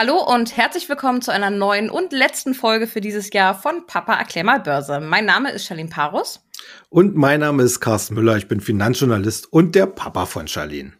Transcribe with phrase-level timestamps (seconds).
[0.00, 4.14] Hallo und herzlich willkommen zu einer neuen und letzten Folge für dieses Jahr von Papa
[4.14, 5.00] erklär mal Börse.
[5.00, 6.40] Mein Name ist Charlene Parus.
[6.88, 8.36] Und mein Name ist Carsten Müller.
[8.36, 10.92] Ich bin Finanzjournalist und der Papa von Charlene.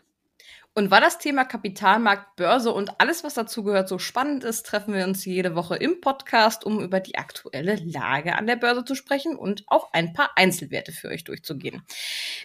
[0.78, 5.04] Und weil das Thema Kapitalmarkt, Börse und alles, was dazugehört, so spannend ist, treffen wir
[5.06, 9.34] uns jede Woche im Podcast, um über die aktuelle Lage an der Börse zu sprechen
[9.34, 11.82] und auch ein paar Einzelwerte für euch durchzugehen.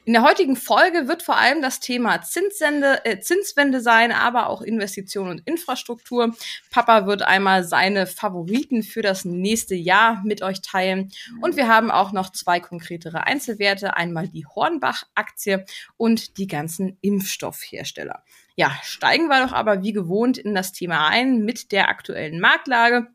[0.06, 4.64] In der heutigen Folge wird vor allem das Thema Zinswende, äh, Zinswende sein, aber auch
[4.64, 6.36] Investition und Infrastruktur.
[6.72, 11.12] Papa wird einmal seine Favoriten für das nächste Jahr mit euch teilen.
[11.40, 13.96] Und wir haben auch noch zwei konkretere Einzelwerte.
[13.96, 15.66] Einmal die Hornbach-Aktie
[15.98, 18.23] und die ganzen Impfstoffhersteller.
[18.56, 23.08] Ja, steigen wir doch aber wie gewohnt in das Thema ein mit der aktuellen Marktlage.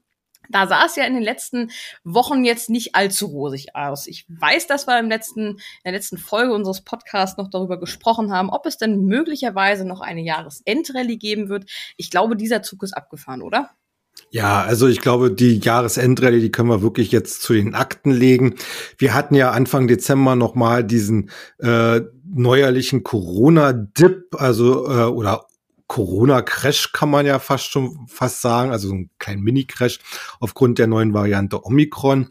[0.50, 1.70] Da sah es ja in den letzten
[2.04, 4.06] Wochen jetzt nicht allzu rosig aus.
[4.06, 8.32] Ich weiß, dass wir im letzten, in der letzten Folge unseres Podcasts noch darüber gesprochen
[8.32, 11.70] haben, ob es denn möglicherweise noch eine Jahresendrallye geben wird.
[11.96, 13.70] Ich glaube, dieser Zug ist abgefahren, oder?
[14.30, 18.56] Ja, also ich glaube, die Jahresendrallye, die können wir wirklich jetzt zu den Akten legen.
[18.98, 25.46] Wir hatten ja Anfang Dezember noch mal diesen äh, neuerlichen Corona-Dip, also äh, oder
[25.86, 29.98] Corona-Crash kann man ja fast schon fast sagen, also so ein kleinen Mini-Crash
[30.38, 32.28] aufgrund der neuen Variante Omikron.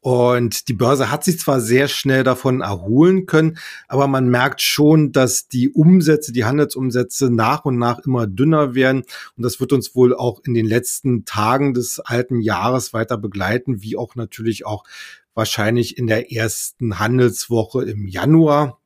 [0.00, 5.12] Und die Börse hat sich zwar sehr schnell davon erholen können, aber man merkt schon,
[5.12, 9.02] dass die Umsätze, die Handelsumsätze nach und nach immer dünner werden.
[9.36, 13.82] Und das wird uns wohl auch in den letzten Tagen des alten Jahres weiter begleiten,
[13.82, 14.84] wie auch natürlich auch
[15.34, 18.80] wahrscheinlich in der ersten Handelswoche im Januar.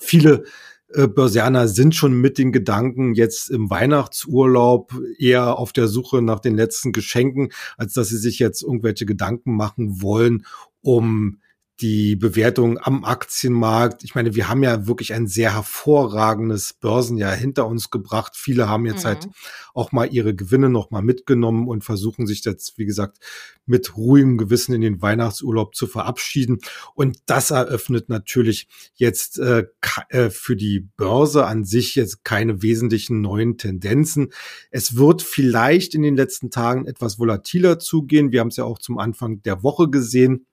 [0.00, 0.44] Viele
[0.88, 6.56] Börsianer sind schon mit den Gedanken jetzt im Weihnachtsurlaub eher auf der Suche nach den
[6.56, 10.46] letzten Geschenken, als dass sie sich jetzt irgendwelche Gedanken machen wollen,
[10.80, 11.40] um
[11.80, 14.02] die Bewertung am Aktienmarkt.
[14.02, 18.36] Ich meine, wir haben ja wirklich ein sehr hervorragendes Börsenjahr hinter uns gebracht.
[18.36, 19.30] Viele haben jetzt halt mhm.
[19.30, 19.36] halt
[19.74, 23.18] auch mal ihre Gewinne noch mal mitgenommen und versuchen sich jetzt, wie gesagt,
[23.64, 26.58] mit ruhigem Gewissen in den Weihnachtsurlaub zu verabschieden.
[26.94, 29.66] Und das eröffnet natürlich jetzt äh,
[30.08, 34.32] äh für die Börse an sich jetzt keine wesentlichen neuen Tendenzen.
[34.72, 38.32] Es wird vielleicht in den letzten Tagen etwas volatiler zugehen.
[38.32, 40.46] Wir haben es ja auch zum Anfang der Woche gesehen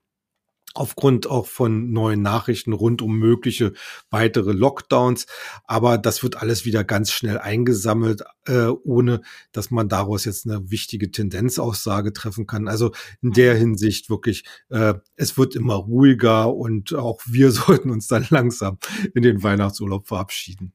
[0.75, 3.74] aufgrund auch von neuen Nachrichten rund um mögliche
[4.09, 5.25] weitere Lockdowns.
[5.63, 9.22] Aber das wird alles wieder ganz schnell eingesammelt, äh, ohne
[9.52, 12.68] dass man daraus jetzt eine wichtige Tendenzaussage treffen kann.
[12.68, 12.91] Also
[13.22, 13.59] in der mhm.
[13.59, 18.78] Hinsicht wirklich, äh, es wird immer ruhiger und auch wir sollten uns dann langsam
[19.13, 20.74] in den Weihnachtsurlaub verabschieden.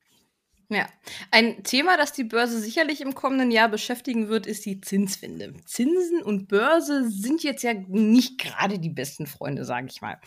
[0.73, 0.87] Ja,
[1.33, 5.53] ein Thema, das die Börse sicherlich im kommenden Jahr beschäftigen wird, ist die Zinswende.
[5.67, 10.21] Zinsen und Börse sind jetzt ja nicht gerade die besten Freunde, sage ich mal.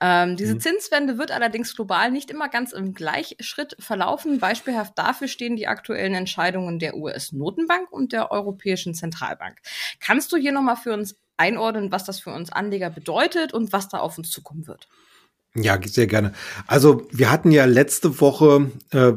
[0.00, 0.60] Ähm, diese mhm.
[0.60, 4.40] Zinswende wird allerdings global nicht immer ganz im Gleichschritt verlaufen.
[4.40, 9.58] Beispielhaft dafür stehen die aktuellen Entscheidungen der US-Notenbank und der Europäischen Zentralbank.
[10.00, 13.88] Kannst du hier nochmal für uns einordnen, was das für uns Anleger bedeutet und was
[13.88, 14.88] da auf uns zukommen wird?
[15.54, 16.32] Ja, sehr gerne.
[16.66, 19.12] Also wir hatten ja letzte Woche äh,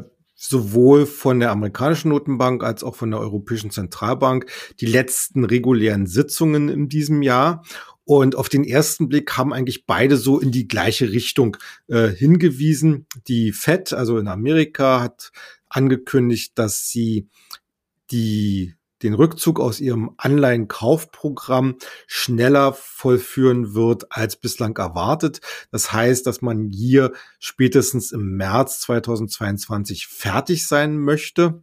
[0.48, 4.46] sowohl von der amerikanischen Notenbank als auch von der Europäischen Zentralbank
[4.80, 7.64] die letzten regulären Sitzungen in diesem Jahr.
[8.04, 11.56] Und auf den ersten Blick haben eigentlich beide so in die gleiche Richtung
[11.88, 13.06] äh, hingewiesen.
[13.28, 15.32] Die Fed, also in Amerika, hat
[15.70, 17.28] angekündigt, dass sie
[18.10, 21.76] die den Rückzug aus ihrem Anleihenkaufprogramm
[22.06, 25.40] schneller vollführen wird als bislang erwartet.
[25.70, 31.62] Das heißt, dass man hier spätestens im März 2022 fertig sein möchte.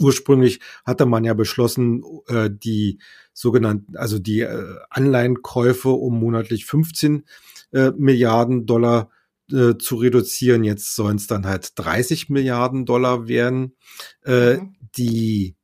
[0.00, 2.98] Ursprünglich hatte man ja beschlossen, äh, die
[3.32, 7.24] sogenannten, also die äh, Anleihenkäufe um monatlich 15
[7.72, 9.10] äh, Milliarden Dollar
[9.46, 10.64] zu reduzieren.
[10.64, 13.76] Jetzt sollen es dann halt 30 Milliarden Dollar werden.
[14.24, 14.74] Mhm.
[14.96, 15.54] Die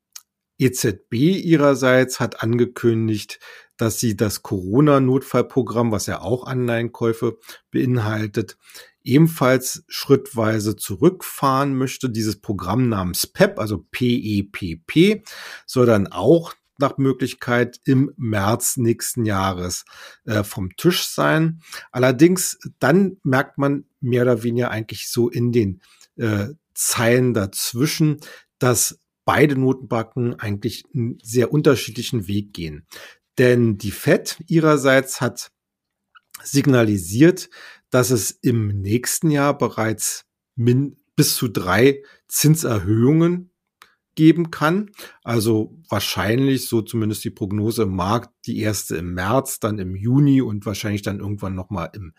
[0.60, 3.40] EZB ihrerseits hat angekündigt,
[3.76, 7.38] dass sie das Corona-Notfallprogramm, was ja auch Anleihenkäufe
[7.70, 8.58] beinhaltet,
[9.02, 12.10] ebenfalls schrittweise zurückfahren möchte.
[12.10, 15.22] Dieses Programm namens PEP, also PEPP, e
[15.64, 19.84] soll dann auch nach Möglichkeit im März nächsten Jahres
[20.24, 21.60] äh, vom Tisch sein.
[21.92, 25.80] Allerdings dann merkt man mehr oder weniger eigentlich so in den
[26.16, 28.20] äh, Zeilen dazwischen,
[28.58, 32.86] dass beide Notenbanken eigentlich einen sehr unterschiedlichen Weg gehen.
[33.38, 35.50] Denn die Fed ihrerseits hat
[36.42, 37.50] signalisiert,
[37.90, 40.26] dass es im nächsten Jahr bereits
[41.16, 43.50] bis zu drei Zinserhöhungen
[44.14, 44.90] geben kann.
[45.22, 50.42] Also wahrscheinlich, so zumindest die Prognose im Markt, die erste im März, dann im Juni
[50.42, 52.12] und wahrscheinlich dann irgendwann nochmal im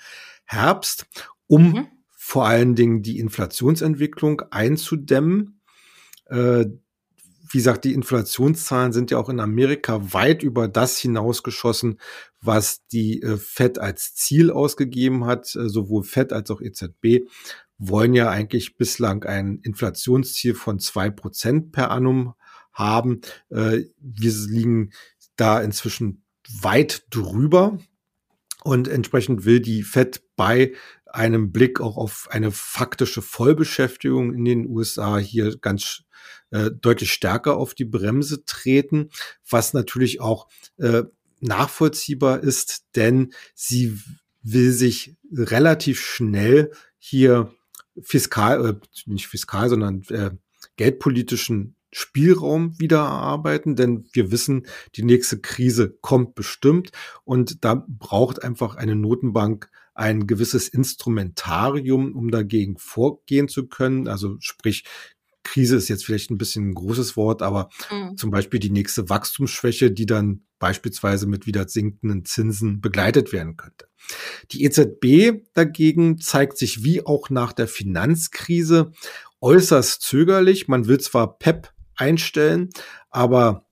[0.46, 1.06] Herbst,
[1.48, 1.88] um mhm.
[2.10, 5.62] vor allen Dingen die Inflationsentwicklung einzudämmen.
[6.26, 6.66] Äh,
[7.52, 12.00] wie gesagt, die Inflationszahlen sind ja auch in Amerika weit über das hinausgeschossen,
[12.42, 15.56] was die äh, Fed als Ziel ausgegeben hat.
[15.56, 17.28] Äh, sowohl Fed als auch EZB
[17.78, 22.36] wollen ja eigentlich bislang ein Inflationsziel von zwei Prozent per annum
[22.74, 23.22] haben.
[23.50, 24.92] Äh, wir liegen
[25.36, 26.24] da inzwischen
[26.62, 27.78] weit drüber.
[28.64, 30.74] Und entsprechend will die Fed bei
[31.14, 36.04] einem Blick auch auf eine faktische Vollbeschäftigung in den USA hier ganz
[36.52, 39.10] äh, deutlich stärker auf die Bremse treten,
[39.50, 40.48] was natürlich auch
[40.78, 41.04] äh,
[41.40, 44.00] nachvollziehbar ist, denn sie
[44.44, 47.54] will sich relativ schnell hier
[48.02, 48.76] fiskal, äh,
[49.06, 50.32] nicht fiskal, sondern äh,
[50.78, 54.66] geldpolitischen Spielraum wieder erarbeiten, denn wir wissen,
[54.96, 56.92] die nächste Krise kommt bestimmt
[57.26, 59.70] und da braucht einfach eine Notenbank
[60.02, 64.08] ein gewisses Instrumentarium, um dagegen vorgehen zu können.
[64.08, 64.84] Also sprich,
[65.44, 68.18] Krise ist jetzt vielleicht ein bisschen ein großes Wort, aber mhm.
[68.18, 73.88] zum Beispiel die nächste Wachstumsschwäche, die dann beispielsweise mit wieder sinkenden Zinsen begleitet werden könnte.
[74.52, 78.92] Die EZB dagegen zeigt sich wie auch nach der Finanzkrise
[79.40, 80.68] äußerst zögerlich.
[80.68, 82.70] Man will zwar PEP einstellen.
[83.12, 83.68] Aber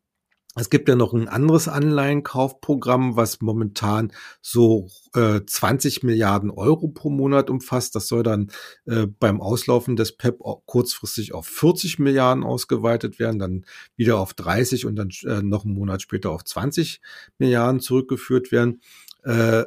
[0.56, 4.12] es gibt ja noch ein anderes Anleihenkaufprogramm, was momentan
[4.42, 7.96] so äh, 20 Milliarden Euro pro Monat umfasst.
[7.96, 8.52] Das soll dann
[8.86, 13.66] äh, beim Auslaufen des PEP kurzfristig auf 40 Milliarden ausgeweitet werden, dann
[13.96, 17.00] wieder auf 30 und dann äh, noch einen Monat später auf 20
[17.38, 18.82] Milliarden zurückgeführt werden.
[19.24, 19.66] Äh,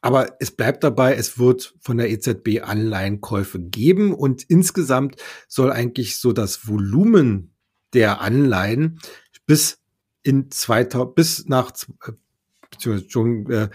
[0.00, 5.16] aber es bleibt dabei, es wird von der EZB Anleihenkäufe geben und insgesamt
[5.48, 7.54] soll eigentlich so das Volumen
[7.94, 8.98] der Anleihen
[9.46, 9.83] bis
[10.24, 11.72] in 2000, bis nach,
[12.06, 12.12] äh,
[12.70, 13.68] beziehungsweise äh,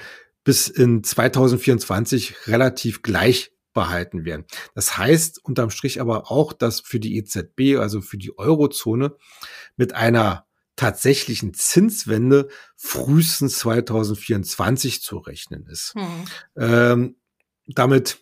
[0.44, 4.46] bis in 2024 relativ gleich behalten werden.
[4.76, 9.16] Das heißt unterm Strich aber auch, dass für die EZB, also für die Eurozone,
[9.78, 12.48] mit einer tatsächlichen Zinswende
[12.78, 15.94] frühestens 2024 zu rechnen ist.
[15.94, 16.26] Hm.
[16.58, 17.16] Ähm,
[17.68, 18.20] damit,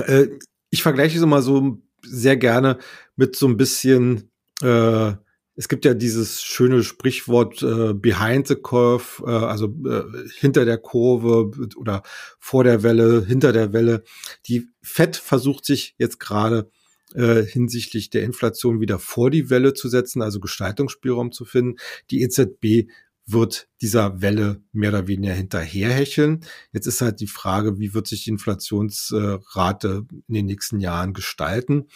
[0.00, 0.26] äh,
[0.70, 2.78] ich vergleiche es immer so sehr gerne
[3.16, 4.30] mit so ein bisschen
[4.62, 5.14] äh,
[5.60, 10.04] es gibt ja dieses schöne Sprichwort äh, behind the curve, äh, also äh,
[10.38, 12.02] hinter der Kurve oder
[12.38, 14.02] vor der Welle, hinter der Welle.
[14.46, 16.70] Die Fed versucht sich jetzt gerade
[17.12, 21.76] äh, hinsichtlich der Inflation wieder vor die Welle zu setzen, also Gestaltungsspielraum zu finden.
[22.10, 22.90] Die EZB
[23.26, 26.42] wird dieser Welle mehr oder weniger hinterherhecheln.
[26.72, 31.88] Jetzt ist halt die Frage, wie wird sich die Inflationsrate in den nächsten Jahren gestalten.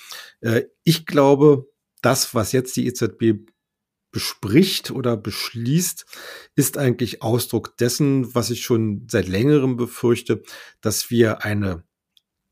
[0.43, 1.67] Äh, ich glaube,
[2.03, 3.54] das, was jetzt die EZB
[4.15, 6.07] bespricht oder beschließt,
[6.55, 10.45] ist eigentlich Ausdruck dessen, was ich schon seit längerem befürchte,
[10.81, 11.83] dass wir eine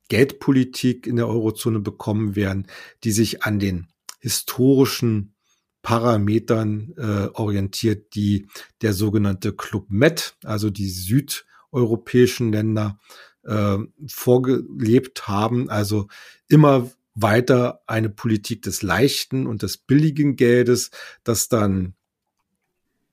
[0.09, 2.67] Geldpolitik in der Eurozone bekommen werden,
[3.05, 3.87] die sich an den
[4.19, 5.37] historischen
[5.83, 8.49] Parametern äh, orientiert, die
[8.83, 12.99] der sogenannte Club Med, also die südeuropäischen Länder,
[13.45, 13.79] äh,
[14.09, 15.71] vorgelebt haben.
[15.71, 16.09] Also
[16.49, 20.91] immer weiter eine Politik des leichten und des billigen Geldes,
[21.25, 21.95] das dann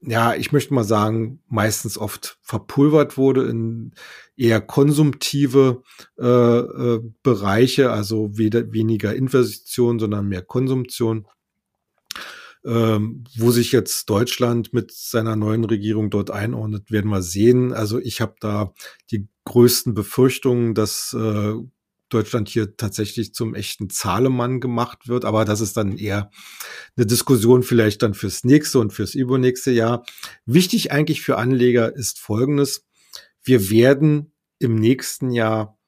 [0.02, 3.92] ja, ich möchte mal sagen, meistens oft verpulvert wurde in
[4.38, 5.84] eher konsumtive
[6.18, 11.28] äh, äh, Bereiche, also weder, weniger Investition, sondern mehr Konsumtion.
[12.66, 17.72] Ähm, wo sich jetzt Deutschland mit seiner neuen Regierung dort einordnet, werden wir sehen.
[17.72, 18.74] Also ich habe da
[19.12, 21.54] die größten Befürchtungen, dass äh,
[22.10, 25.26] Deutschland hier tatsächlich zum echten Zahlemann gemacht wird.
[25.26, 26.32] Aber das ist dann eher
[26.98, 30.06] eine Diskussion vielleicht dann fürs nächste und fürs übernächste Jahr.
[30.46, 32.86] Wichtig eigentlich für Anleger ist Folgendes.
[33.44, 35.80] Wir werden im nächsten Jahr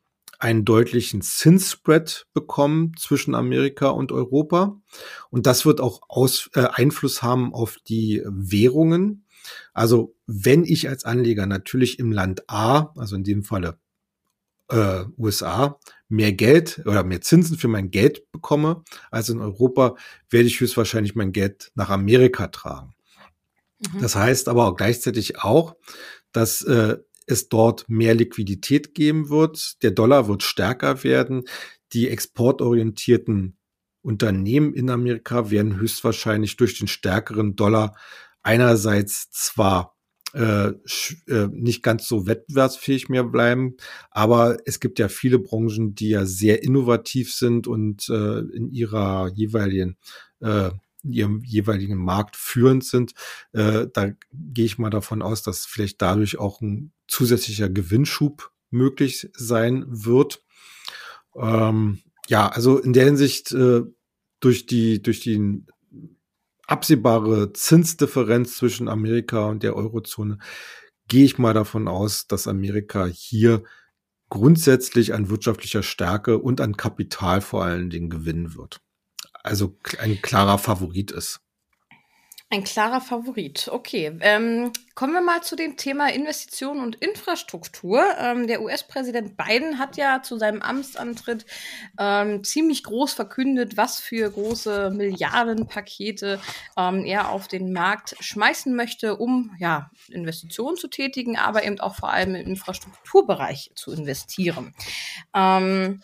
[0.41, 4.81] einen deutlichen Zinsspread bekommen zwischen Amerika und Europa.
[5.29, 9.25] Und das wird auch Aus, äh, Einfluss haben auf die Währungen.
[9.73, 13.77] Also wenn ich als Anleger natürlich im Land A, also in dem Falle
[14.69, 15.79] äh, USA,
[16.11, 19.95] mehr Geld oder mehr Zinsen für mein Geld bekomme als in Europa,
[20.29, 22.93] werde ich höchstwahrscheinlich mein Geld nach Amerika tragen.
[23.79, 24.01] Mhm.
[24.01, 25.75] Das heißt aber auch gleichzeitig auch,
[26.31, 29.81] dass äh, es dort mehr Liquidität geben wird.
[29.83, 31.43] Der Dollar wird stärker werden.
[31.93, 33.57] Die exportorientierten
[34.01, 37.95] Unternehmen in Amerika werden höchstwahrscheinlich durch den stärkeren Dollar
[38.41, 39.95] einerseits zwar
[40.33, 40.71] äh,
[41.27, 43.75] äh, nicht ganz so wettbewerbsfähig mehr bleiben.
[44.09, 49.29] Aber es gibt ja viele Branchen, die ja sehr innovativ sind und äh, in ihrer
[49.33, 49.97] jeweiligen
[50.39, 50.71] äh,
[51.03, 53.13] ihrem jeweiligen Markt führend sind.
[53.53, 59.29] Äh, da gehe ich mal davon aus, dass vielleicht dadurch auch ein zusätzlicher Gewinnschub möglich
[59.33, 60.43] sein wird.
[61.35, 63.81] Ähm, ja, also in der Hinsicht äh,
[64.39, 65.67] durch die durch den
[66.67, 70.37] absehbare Zinsdifferenz zwischen Amerika und der Eurozone
[71.07, 73.63] gehe ich mal davon aus, dass Amerika hier
[74.29, 78.79] grundsätzlich an wirtschaftlicher Stärke und an Kapital vor allen Dingen gewinnen wird.
[79.43, 81.41] Also ein klarer Favorit ist.
[82.53, 83.69] Ein klarer Favorit.
[83.71, 84.11] Okay.
[84.19, 88.03] Ähm, kommen wir mal zu dem Thema Investitionen und Infrastruktur.
[88.19, 91.45] Ähm, der US-Präsident Biden hat ja zu seinem Amtsantritt
[91.97, 96.41] ähm, ziemlich groß verkündet, was für große Milliardenpakete
[96.75, 101.95] ähm, er auf den Markt schmeißen möchte, um ja, Investitionen zu tätigen, aber eben auch
[101.95, 104.75] vor allem im Infrastrukturbereich zu investieren.
[105.33, 106.01] Ähm,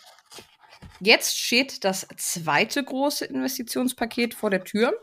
[1.00, 4.94] Jetzt steht das zweite große Investitionspaket vor der Tür.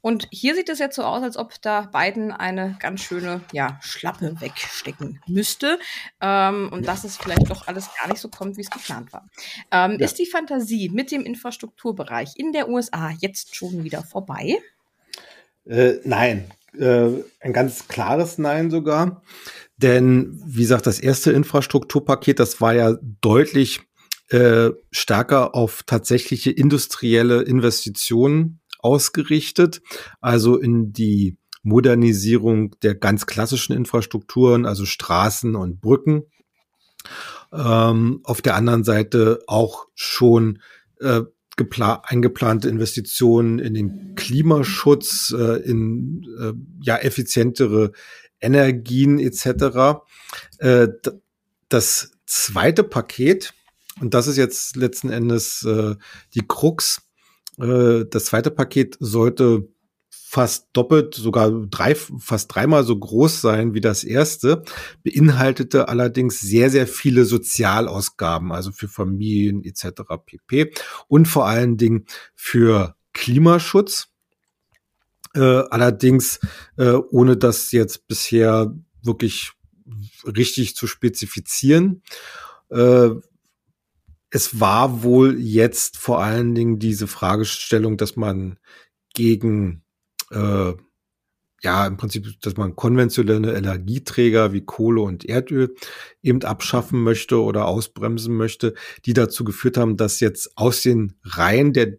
[0.00, 3.78] Und hier sieht es jetzt so aus, als ob da Biden eine ganz schöne ja,
[3.82, 5.78] Schlappe wegstecken müsste.
[6.20, 9.28] Ähm, und dass es vielleicht doch alles gar nicht so kommt, wie es geplant war.
[9.70, 10.04] Ähm, ja.
[10.06, 14.58] Ist die Fantasie mit dem Infrastrukturbereich in der USA jetzt schon wieder vorbei?
[15.66, 16.50] Äh, nein.
[16.78, 19.22] Äh, ein ganz klares Nein sogar.
[19.76, 23.80] Denn, wie gesagt, das erste Infrastrukturpaket, das war ja deutlich
[24.32, 29.82] äh, stärker auf tatsächliche industrielle Investitionen ausgerichtet,
[30.22, 36.22] also in die Modernisierung der ganz klassischen Infrastrukturen, also Straßen und Brücken.
[37.52, 40.62] Ähm, auf der anderen Seite auch schon
[41.00, 41.20] äh,
[41.58, 47.92] eingeplante Investitionen in den Klimaschutz, äh, in äh, ja effizientere
[48.40, 50.00] Energien etc.
[50.56, 50.88] Äh,
[51.68, 53.52] das zweite Paket
[54.00, 55.96] und das ist jetzt letzten Endes äh,
[56.34, 57.02] die Krux.
[57.58, 59.68] Äh, das zweite Paket sollte
[60.32, 64.62] fast doppelt, sogar drei, fast dreimal so groß sein wie das erste,
[65.04, 70.02] beinhaltete allerdings sehr, sehr viele Sozialausgaben, also für Familien etc.
[70.24, 70.72] pp.
[71.06, 74.08] Und vor allen Dingen für Klimaschutz.
[75.34, 76.40] Äh, allerdings,
[76.78, 79.52] äh, ohne das jetzt bisher wirklich
[80.24, 82.02] richtig zu spezifizieren.
[82.70, 83.10] Äh,
[84.34, 88.58] es war wohl jetzt vor allen Dingen diese Fragestellung, dass man
[89.14, 89.84] gegen
[90.30, 90.72] äh,
[91.62, 95.74] ja im Prinzip, dass man konventionelle Energieträger wie Kohle und Erdöl
[96.22, 98.72] eben abschaffen möchte oder ausbremsen möchte,
[99.04, 101.98] die dazu geführt haben, dass jetzt aus den Reihen der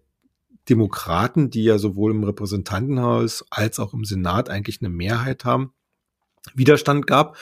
[0.69, 5.73] Demokraten, die ja sowohl im Repräsentantenhaus als auch im Senat eigentlich eine Mehrheit haben,
[6.53, 7.37] Widerstand gab,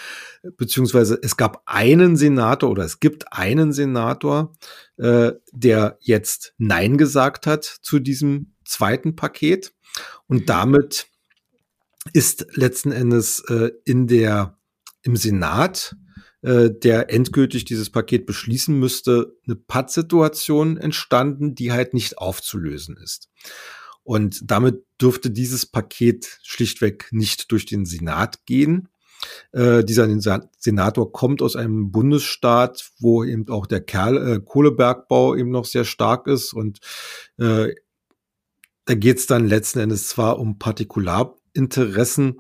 [0.58, 4.54] beziehungsweise es gab einen Senator oder es gibt einen Senator,
[4.98, 9.74] äh, der jetzt Nein gesagt hat zu diesem zweiten Paket.
[10.28, 10.46] Und mhm.
[10.46, 11.08] damit
[12.14, 14.58] ist letzten Endes äh, in der,
[15.04, 15.96] im Senat,
[16.42, 23.30] äh, der endgültig dieses Paket beschließen müsste, eine Pattsituation entstanden, die halt nicht aufzulösen ist.
[24.04, 28.88] Und damit dürfte dieses Paket schlichtweg nicht durch den Senat gehen.
[29.52, 30.08] Äh, dieser
[30.58, 35.86] Senator kommt aus einem Bundesstaat, wo eben auch der Kerl, äh, Kohlebergbau eben noch sehr
[35.86, 36.54] stark ist.
[36.54, 36.80] Und
[37.38, 37.74] äh,
[38.86, 42.40] da geht es dann letzten Endes zwar um Partikularinteressen,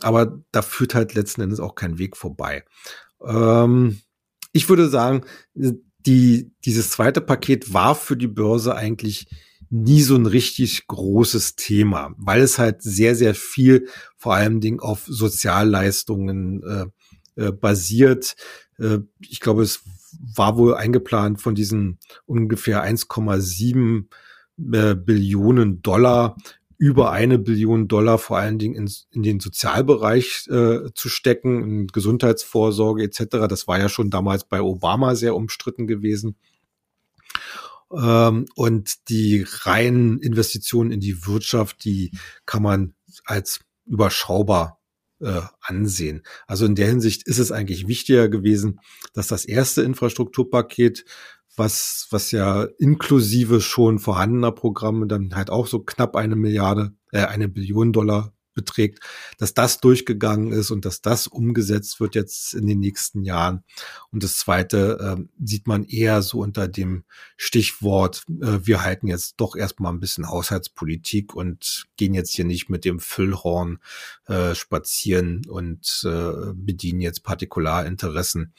[0.00, 2.64] aber da führt halt letzten Endes auch kein Weg vorbei.
[3.24, 4.00] Ähm,
[4.52, 9.26] ich würde sagen, die, dieses zweite Paket war für die Börse eigentlich
[9.70, 14.80] nie so ein richtig großes Thema, weil es halt sehr, sehr viel vor allem Ding
[14.80, 18.36] auf Sozialleistungen äh, äh, basiert.
[18.78, 19.82] Äh, ich glaube, es
[20.34, 24.04] war wohl eingeplant von diesen ungefähr 1,7
[24.72, 26.36] äh, Billionen Dollar
[26.78, 31.86] über eine Billion Dollar vor allen Dingen in, in den Sozialbereich äh, zu stecken, in
[31.86, 33.48] Gesundheitsvorsorge etc.
[33.48, 36.36] Das war ja schon damals bei Obama sehr umstritten gewesen.
[37.92, 42.12] Ähm, und die reinen Investitionen in die Wirtschaft, die
[42.44, 44.80] kann man als überschaubar
[45.20, 46.22] äh, ansehen.
[46.46, 48.80] Also in der Hinsicht ist es eigentlich wichtiger gewesen,
[49.14, 51.04] dass das erste Infrastrukturpaket,
[51.56, 57.24] was, was ja inklusive schon vorhandener Programme dann halt auch so knapp eine Milliarde, äh,
[57.24, 58.98] eine Billion Dollar beträgt,
[59.38, 63.62] dass das durchgegangen ist und dass das umgesetzt wird jetzt in den nächsten Jahren.
[64.10, 67.04] Und das Zweite äh, sieht man eher so unter dem
[67.36, 72.68] Stichwort, äh, wir halten jetzt doch erstmal ein bisschen Haushaltspolitik und gehen jetzt hier nicht
[72.68, 73.78] mit dem Füllhorn
[74.26, 78.52] äh, spazieren und äh, bedienen jetzt Partikularinteressen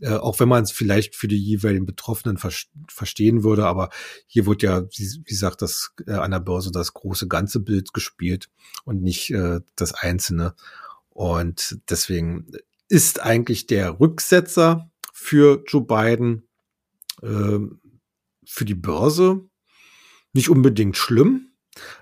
[0.00, 2.52] äh, auch wenn man es vielleicht für die jeweiligen Betroffenen ver
[2.88, 3.90] verstehen würde, aber
[4.26, 7.92] hier wird ja, wie, wie sagt das äh, an der Börse das große ganze Bild
[7.92, 8.48] gespielt
[8.84, 10.54] und nicht äh, das einzelne.
[11.10, 12.46] Und deswegen
[12.88, 16.48] ist eigentlich der Rücksetzer für Joe Biden
[17.22, 17.58] äh,
[18.44, 19.42] für die Börse
[20.32, 21.52] nicht unbedingt schlimm,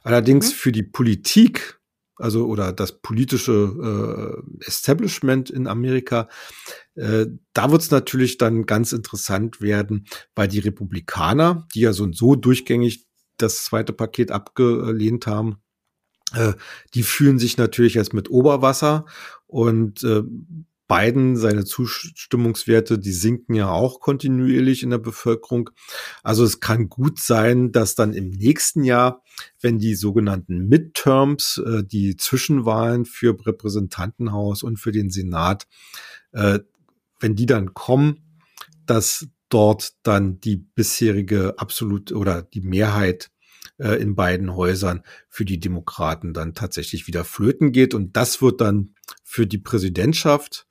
[0.03, 0.57] Allerdings mhm.
[0.57, 1.80] für die Politik,
[2.21, 6.29] also oder das politische äh, Establishment in Amerika,
[6.95, 12.05] äh, da wird es natürlich dann ganz interessant werden, weil die Republikaner, die ja so
[12.05, 15.57] und so durchgängig das zweite Paket abgelehnt haben,
[16.35, 16.53] äh,
[16.95, 19.07] die fühlen sich natürlich jetzt mit Oberwasser
[19.47, 20.23] und äh,
[20.91, 25.71] Biden, seine Zustimmungswerte, die sinken ja auch kontinuierlich in der Bevölkerung.
[26.25, 29.23] Also es kann gut sein, dass dann im nächsten Jahr,
[29.61, 35.69] wenn die sogenannten Midterms, äh, die Zwischenwahlen für Repräsentantenhaus und für den Senat,
[36.33, 36.59] äh,
[37.21, 38.41] wenn die dann kommen,
[38.85, 43.31] dass dort dann die bisherige absolute oder die Mehrheit
[43.79, 47.95] äh, in beiden Häusern für die Demokraten dann tatsächlich wieder flöten geht.
[47.95, 50.67] Und das wird dann für die Präsidentschaft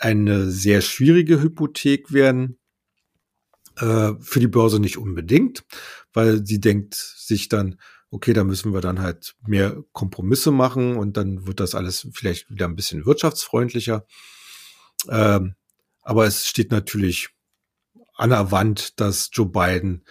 [0.00, 2.58] eine sehr schwierige Hypothek werden.
[3.76, 5.64] Äh, für die Börse nicht unbedingt,
[6.12, 7.78] weil sie denkt sich dann,
[8.10, 12.50] okay, da müssen wir dann halt mehr Kompromisse machen und dann wird das alles vielleicht
[12.50, 14.06] wieder ein bisschen wirtschaftsfreundlicher.
[15.08, 15.56] Ähm,
[16.02, 17.28] aber es steht natürlich
[18.14, 20.04] an der Wand, dass Joe Biden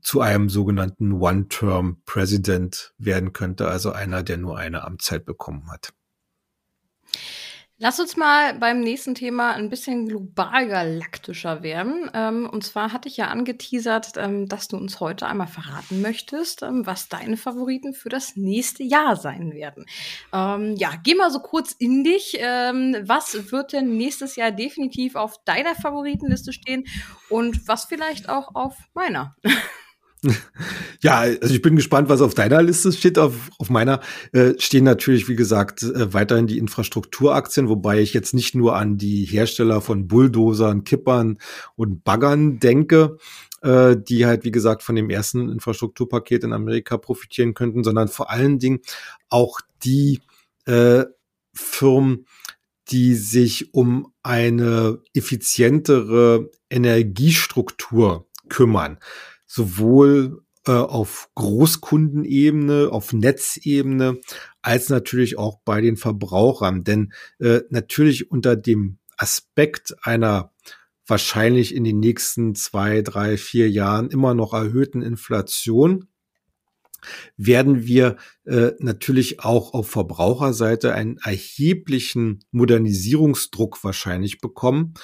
[0.00, 5.92] zu einem sogenannten One-Term-President werden könnte, also einer, der nur eine Amtszeit bekommen hat.
[7.78, 12.08] Lass uns mal beim nächsten Thema ein bisschen global galaktischer werden.
[12.14, 16.62] Ähm, und zwar hatte ich ja angeteasert, ähm, dass du uns heute einmal verraten möchtest,
[16.62, 19.86] ähm, was deine Favoriten für das nächste Jahr sein werden.
[20.32, 22.36] Ähm, ja, geh mal so kurz in dich.
[22.38, 26.84] Ähm, was wird denn nächstes Jahr definitiv auf deiner Favoritenliste stehen
[27.28, 29.34] und was vielleicht auch auf meiner?
[31.02, 33.18] Ja, also ich bin gespannt, was auf deiner Liste steht.
[33.18, 34.00] Auf, auf meiner
[34.32, 38.96] äh, stehen natürlich, wie gesagt, äh, weiterhin die Infrastrukturaktien, wobei ich jetzt nicht nur an
[38.96, 41.38] die Hersteller von Bulldozern, Kippern
[41.76, 43.18] und Baggern denke,
[43.62, 48.30] äh, die halt, wie gesagt, von dem ersten Infrastrukturpaket in Amerika profitieren könnten, sondern vor
[48.30, 48.80] allen Dingen
[49.28, 50.20] auch die
[50.66, 51.04] äh,
[51.54, 52.26] Firmen,
[52.88, 58.98] die sich um eine effizientere Energiestruktur kümmern
[59.54, 64.18] sowohl äh, auf Großkundenebene, auf Netzebene,
[64.62, 66.82] als natürlich auch bei den Verbrauchern.
[66.82, 70.52] Denn äh, natürlich unter dem Aspekt einer
[71.06, 76.08] wahrscheinlich in den nächsten zwei, drei, vier Jahren immer noch erhöhten Inflation
[77.36, 84.94] werden wir äh, natürlich auch auf Verbraucherseite einen erheblichen Modernisierungsdruck wahrscheinlich bekommen,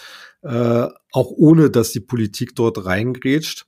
[0.42, 3.66] äh, auch ohne dass die Politik dort reingrätscht.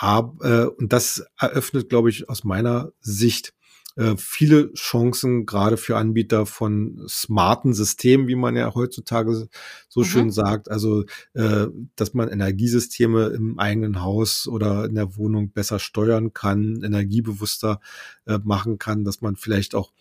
[0.00, 3.54] Äh, und das eröffnet, glaube ich, aus meiner Sicht
[3.96, 9.48] äh, viele Chancen, gerade für Anbieter von smarten Systemen, wie man ja heutzutage
[9.88, 10.04] so mhm.
[10.04, 10.68] schön sagt.
[10.70, 11.04] Also,
[11.34, 17.80] äh, dass man Energiesysteme im eigenen Haus oder in der Wohnung besser steuern kann, energiebewusster
[18.26, 19.92] äh, machen kann, dass man vielleicht auch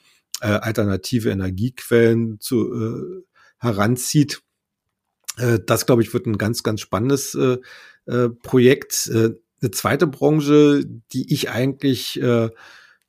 [0.42, 3.24] äh, alternative Energiequellen zu, äh,
[3.60, 4.42] heranzieht.
[5.38, 7.58] Äh, das, glaube ich, wird ein ganz, ganz spannendes äh,
[8.42, 9.08] Projekt.
[9.08, 12.50] Äh, eine zweite Branche, die ich eigentlich, äh,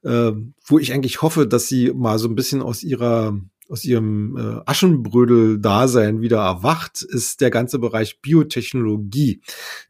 [0.03, 0.33] äh,
[0.67, 3.39] wo ich eigentlich hoffe, dass sie mal so ein bisschen aus ihrer
[3.69, 9.41] aus ihrem äh, Aschenbrödel-Dasein wieder erwacht, ist der ganze Bereich Biotechnologie.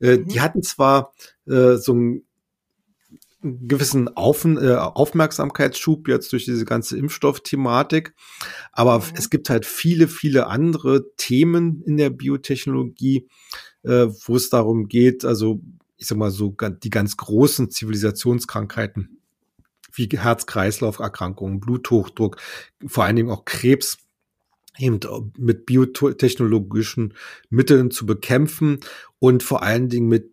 [0.00, 0.28] Äh, mhm.
[0.28, 1.12] Die hatten zwar
[1.46, 2.22] äh, so einen
[3.42, 8.14] gewissen Auf, äh, Aufmerksamkeitsschub jetzt durch diese ganze Impfstoffthematik,
[8.72, 9.04] aber mhm.
[9.16, 13.28] es gibt halt viele, viele andere Themen in der Biotechnologie,
[13.82, 15.60] äh, wo es darum geht, also
[16.04, 19.22] ich sag mal so, die ganz großen Zivilisationskrankheiten
[19.94, 22.36] wie Herz-Kreislauf-Erkrankungen, Bluthochdruck,
[22.86, 23.96] vor allen Dingen auch Krebs
[24.76, 25.00] eben
[25.38, 27.14] mit biotechnologischen
[27.48, 28.80] Mitteln zu bekämpfen
[29.18, 30.30] und vor allen Dingen mit,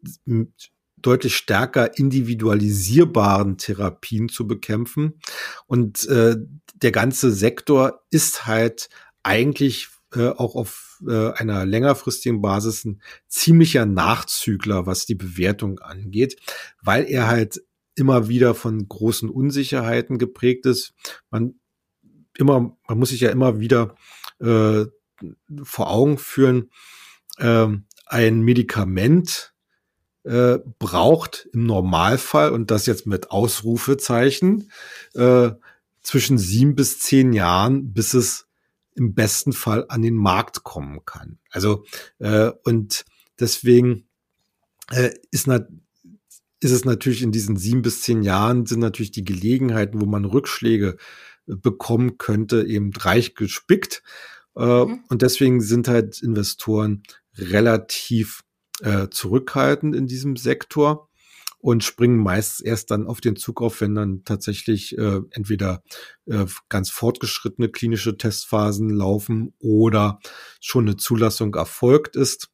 [0.97, 5.21] deutlich stärker individualisierbaren Therapien zu bekämpfen.
[5.67, 6.35] Und äh,
[6.75, 8.89] der ganze Sektor ist halt
[9.23, 16.37] eigentlich äh, auch auf äh, einer längerfristigen Basis ein ziemlicher Nachzügler, was die Bewertung angeht,
[16.81, 17.61] weil er halt
[17.95, 20.93] immer wieder von großen Unsicherheiten geprägt ist.
[21.29, 21.55] Man
[22.37, 23.95] immer, man muss sich ja immer wieder
[24.39, 24.85] äh,
[25.63, 26.71] vor Augen führen,
[27.37, 27.67] äh,
[28.05, 29.53] ein Medikament
[30.23, 34.71] äh, braucht im Normalfall, und das jetzt mit Ausrufezeichen,
[35.13, 35.51] äh,
[36.01, 38.47] zwischen sieben bis zehn Jahren, bis es
[38.95, 41.39] im besten Fall an den Markt kommen kann.
[41.49, 41.85] Also
[42.19, 43.05] äh, und
[43.39, 44.07] deswegen
[44.91, 45.65] äh, ist, na,
[46.59, 50.25] ist es natürlich in diesen sieben bis zehn Jahren sind natürlich die Gelegenheiten, wo man
[50.25, 50.97] Rückschläge
[51.47, 54.03] äh, bekommen könnte, eben reich gespickt.
[54.55, 55.03] Äh, mhm.
[55.09, 57.03] Und deswegen sind halt Investoren
[57.37, 58.41] relativ
[58.81, 61.09] äh, zurückhaltend in diesem Sektor.
[61.61, 65.83] Und springen meist erst dann auf den Zug auf, wenn dann tatsächlich äh, entweder
[66.25, 70.19] äh, ganz fortgeschrittene klinische Testphasen laufen oder
[70.59, 72.49] schon eine Zulassung erfolgt ist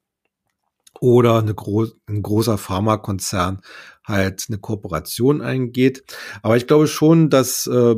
[0.99, 3.61] oder eine gro ein großer Pharmakonzern
[4.03, 6.03] halt eine Kooperation eingeht.
[6.41, 7.95] Aber ich glaube schon, dass äh,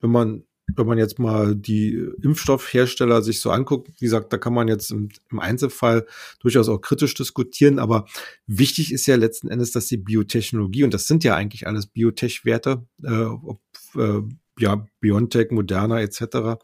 [0.00, 0.44] wenn man
[0.76, 4.90] wenn man jetzt mal die Impfstoffhersteller sich so anguckt, wie gesagt, da kann man jetzt
[4.90, 6.06] im, im, Einzelfall
[6.40, 8.06] durchaus auch kritisch diskutieren, aber
[8.46, 12.86] wichtig ist ja letzten Endes, dass die Biotechnologie, und das sind ja eigentlich alles Biotech-Werte,
[13.02, 13.60] äh, ob
[13.96, 14.20] äh,
[14.58, 16.58] ja, BioNTech, Moderna etc.,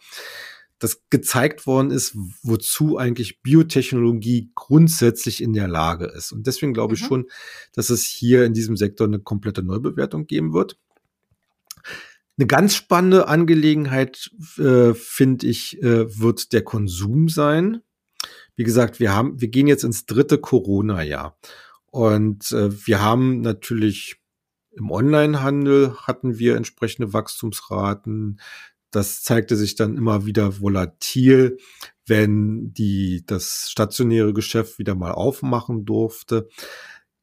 [0.79, 6.31] dass gezeigt worden ist, wozu eigentlich Biotechnologie grundsätzlich in der Lage ist.
[6.31, 7.07] Und deswegen glaube ich mhm.
[7.07, 7.27] schon,
[7.73, 10.79] dass es hier in diesem Sektor eine komplette Neubewertung geben wird.
[12.39, 17.83] Eine ganz spannende Angelegenheit, äh, finde ich, äh, wird der Konsum sein.
[18.55, 21.37] Wie gesagt, wir haben, wir gehen jetzt ins dritte Corona-Jahr.
[21.87, 24.17] Und äh, wir haben natürlich
[24.71, 28.41] im Onlinehandel hatten wir entsprechende Wachstumsraten.
[28.93, 31.59] Das zeigte sich dann immer wieder volatil,
[32.07, 36.49] wenn die, das stationäre Geschäft wieder mal aufmachen durfte.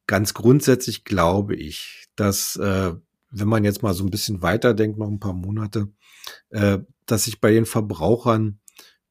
[0.06, 2.92] Ganz grundsätzlich glaube ich, dass, äh,
[3.30, 5.88] wenn man jetzt mal so ein bisschen weiterdenkt, noch ein paar Monate,
[6.50, 8.60] äh, dass sich bei den Verbrauchern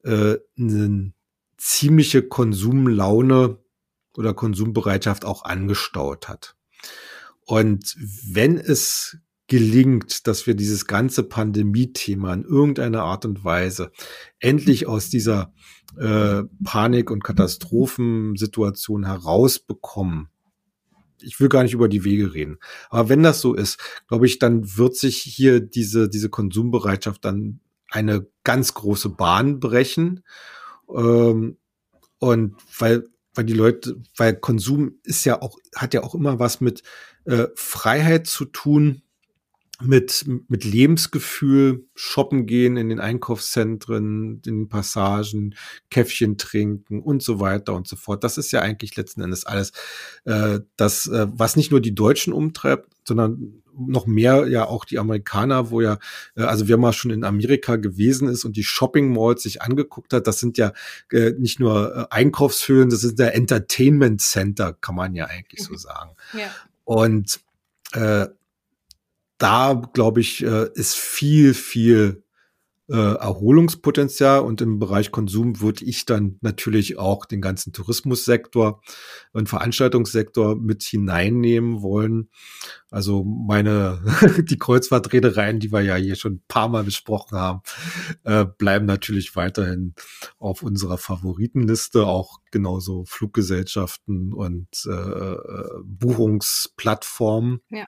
[0.03, 1.13] äh, eine
[1.57, 3.59] ziemliche Konsumlaune
[4.15, 6.55] oder Konsumbereitschaft auch angestaut hat.
[7.45, 7.95] Und
[8.31, 13.91] wenn es gelingt, dass wir dieses ganze Pandemie-Thema in irgendeiner Art und Weise
[14.39, 15.53] endlich aus dieser
[15.97, 20.29] äh, Panik- und Katastrophensituation herausbekommen.
[21.21, 22.57] Ich will gar nicht über die Wege reden.
[22.89, 27.59] Aber wenn das so ist, glaube ich, dann wird sich hier diese, diese Konsumbereitschaft dann
[27.89, 30.23] eine ganz große Bahn brechen.
[30.93, 31.57] Ähm,
[32.19, 36.61] und weil, weil die Leute, weil Konsum ist ja auch, hat ja auch immer was
[36.61, 36.83] mit
[37.25, 39.01] äh, Freiheit zu tun,
[39.81, 45.55] mit, mit Lebensgefühl shoppen gehen in den Einkaufszentren, in den Passagen,
[45.89, 48.23] Käffchen trinken und so weiter und so fort.
[48.23, 49.71] Das ist ja eigentlich letzten Endes alles,
[50.23, 54.99] äh, das, äh, was nicht nur die Deutschen umtreibt, sondern noch mehr ja auch die
[54.99, 55.99] Amerikaner, wo ja,
[56.35, 60.13] äh, also wer mal schon in Amerika gewesen ist und die Shopping Malls sich angeguckt
[60.13, 60.71] hat, das sind ja
[61.11, 65.75] äh, nicht nur äh, Einkaufshöhlen, das sind ja Entertainment Center, kann man ja eigentlich so
[65.75, 66.11] sagen.
[66.33, 66.49] Ja.
[66.85, 67.41] Und
[67.91, 68.27] äh,
[69.37, 72.23] da, glaube ich, äh, ist viel, viel
[72.87, 78.81] äh, Erholungspotenzial und im Bereich Konsum würde ich dann natürlich auch den ganzen Tourismussektor
[79.33, 82.29] und Veranstaltungssektor mit hineinnehmen wollen.
[82.91, 84.03] Also meine,
[84.49, 87.61] die Kreuzfahrtreedereien, die wir ja hier schon ein paar Mal besprochen haben,
[88.23, 89.95] äh, bleiben natürlich weiterhin
[90.37, 97.61] auf unserer Favoritenliste, auch genauso Fluggesellschaften und äh, äh Buchungsplattformen.
[97.71, 97.85] Ja.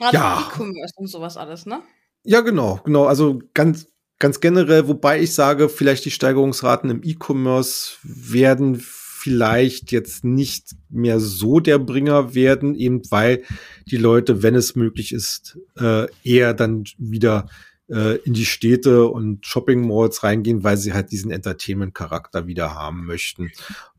[0.00, 0.48] Gerade ja.
[0.48, 1.82] E-Commerce und sowas alles, ne?
[2.24, 3.04] Ja, genau, genau.
[3.04, 3.86] Also ganz,
[4.18, 11.20] ganz generell, wobei ich sage, vielleicht die Steigerungsraten im E-Commerce werden vielleicht jetzt nicht mehr
[11.20, 13.42] so der Bringer werden, eben weil
[13.86, 17.46] die Leute, wenn es möglich ist, äh, eher dann wieder
[17.90, 23.04] äh, in die Städte und Shopping Malls reingehen, weil sie halt diesen Entertainment-Charakter wieder haben
[23.06, 23.50] möchten.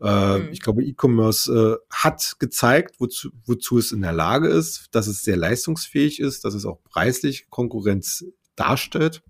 [0.01, 0.49] Äh, mhm.
[0.51, 5.23] Ich glaube, E-Commerce äh, hat gezeigt, wozu, wozu es in der Lage ist, dass es
[5.23, 8.25] sehr leistungsfähig ist, dass es auch preislich Konkurrenz
[8.56, 9.23] darstellt.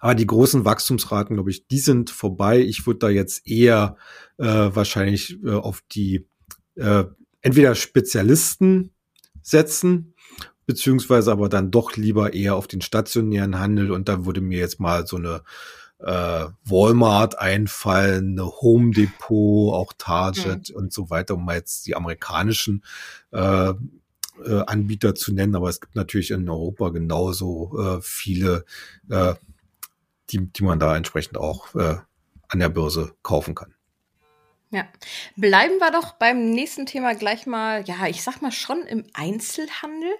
[0.00, 2.60] Aber die großen Wachstumsraten, glaube ich, die sind vorbei.
[2.60, 3.96] Ich würde da jetzt eher
[4.38, 6.26] äh, wahrscheinlich äh, auf die
[6.76, 7.04] äh,
[7.40, 8.90] entweder Spezialisten
[9.42, 10.13] setzen,
[10.66, 14.80] beziehungsweise aber dann doch lieber eher auf den stationären Handel und da würde mir jetzt
[14.80, 15.42] mal so eine
[15.98, 20.76] äh, Walmart einfallen, eine Home Depot, auch Target mhm.
[20.76, 22.84] und so weiter, um mal jetzt die amerikanischen
[23.32, 23.72] äh,
[24.44, 28.64] äh, Anbieter zu nennen, aber es gibt natürlich in Europa genauso äh, viele,
[29.08, 29.34] äh,
[30.30, 31.96] die, die man da entsprechend auch äh,
[32.48, 33.74] an der Börse kaufen kann.
[34.74, 34.88] Ja.
[35.36, 40.10] Bleiben wir doch beim nächsten Thema gleich mal, ja, ich sag mal schon im Einzelhandel.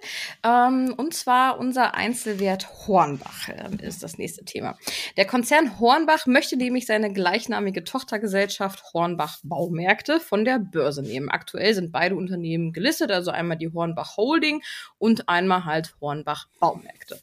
[0.43, 4.77] Ähm, und zwar unser Einzelwert Hornbach äh, ist das nächste Thema.
[5.17, 11.29] Der Konzern Hornbach möchte nämlich seine gleichnamige Tochtergesellschaft Hornbach Baumärkte von der Börse nehmen.
[11.29, 14.63] Aktuell sind beide Unternehmen gelistet, also einmal die Hornbach Holding
[14.97, 17.19] und einmal halt Hornbach Baumärkte.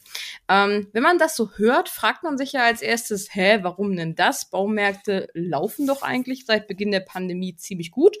[0.47, 4.13] Ähm, wenn man das so hört, fragt man sich ja als erstes, hä, warum denn
[4.13, 4.51] das?
[4.51, 8.17] Baumärkte laufen doch eigentlich seit Beginn der Pandemie Pandemie ziemlich gut.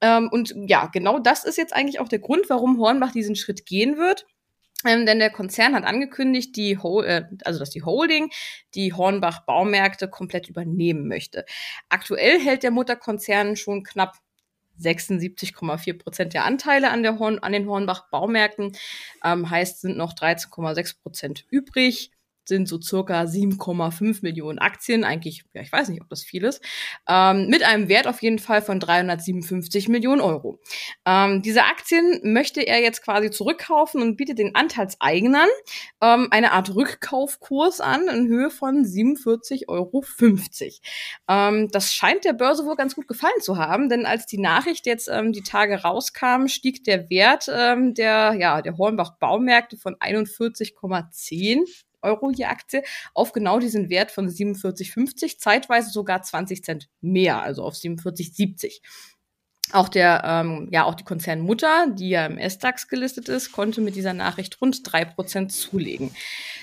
[0.00, 3.66] Ähm, und ja, genau das ist jetzt eigentlich auch der Grund, warum Hornbach diesen Schritt
[3.66, 4.26] gehen wird.
[4.84, 8.30] Ähm, denn der Konzern hat angekündigt, die äh, also dass die Holding
[8.74, 11.44] die Hornbach Baumärkte komplett übernehmen möchte.
[11.88, 14.16] Aktuell hält der Mutterkonzern schon knapp
[14.78, 18.76] 76,4 Prozent der Anteile an, der Horn, an den Hornbach-Baumärkten.
[19.24, 22.10] Ähm, heißt, sind noch 13,6 Prozent übrig
[22.48, 25.04] sind so circa 7,5 Millionen Aktien.
[25.04, 26.62] Eigentlich, ja, ich weiß nicht, ob das viel ist.
[27.08, 30.60] Ähm, mit einem Wert auf jeden Fall von 357 Millionen Euro.
[31.04, 35.48] Ähm, diese Aktien möchte er jetzt quasi zurückkaufen und bietet den Anteilseignern
[36.00, 40.04] ähm, eine Art Rückkaufkurs an in Höhe von 47,50 Euro.
[41.28, 44.86] Ähm, das scheint der Börse wohl ganz gut gefallen zu haben, denn als die Nachricht
[44.86, 49.96] jetzt ähm, die Tage rauskam, stieg der Wert ähm, der, ja, der Hornbach Baumärkte von
[49.96, 52.82] 41,10 Euro je Aktie
[53.14, 58.80] auf genau diesen Wert von 47,50, zeitweise sogar 20 Cent mehr, also auf 47,70.
[59.72, 63.96] Auch der, ähm, ja, auch die Konzernmutter, die ja im S-DAX gelistet ist, konnte mit
[63.96, 66.12] dieser Nachricht rund drei Prozent zulegen.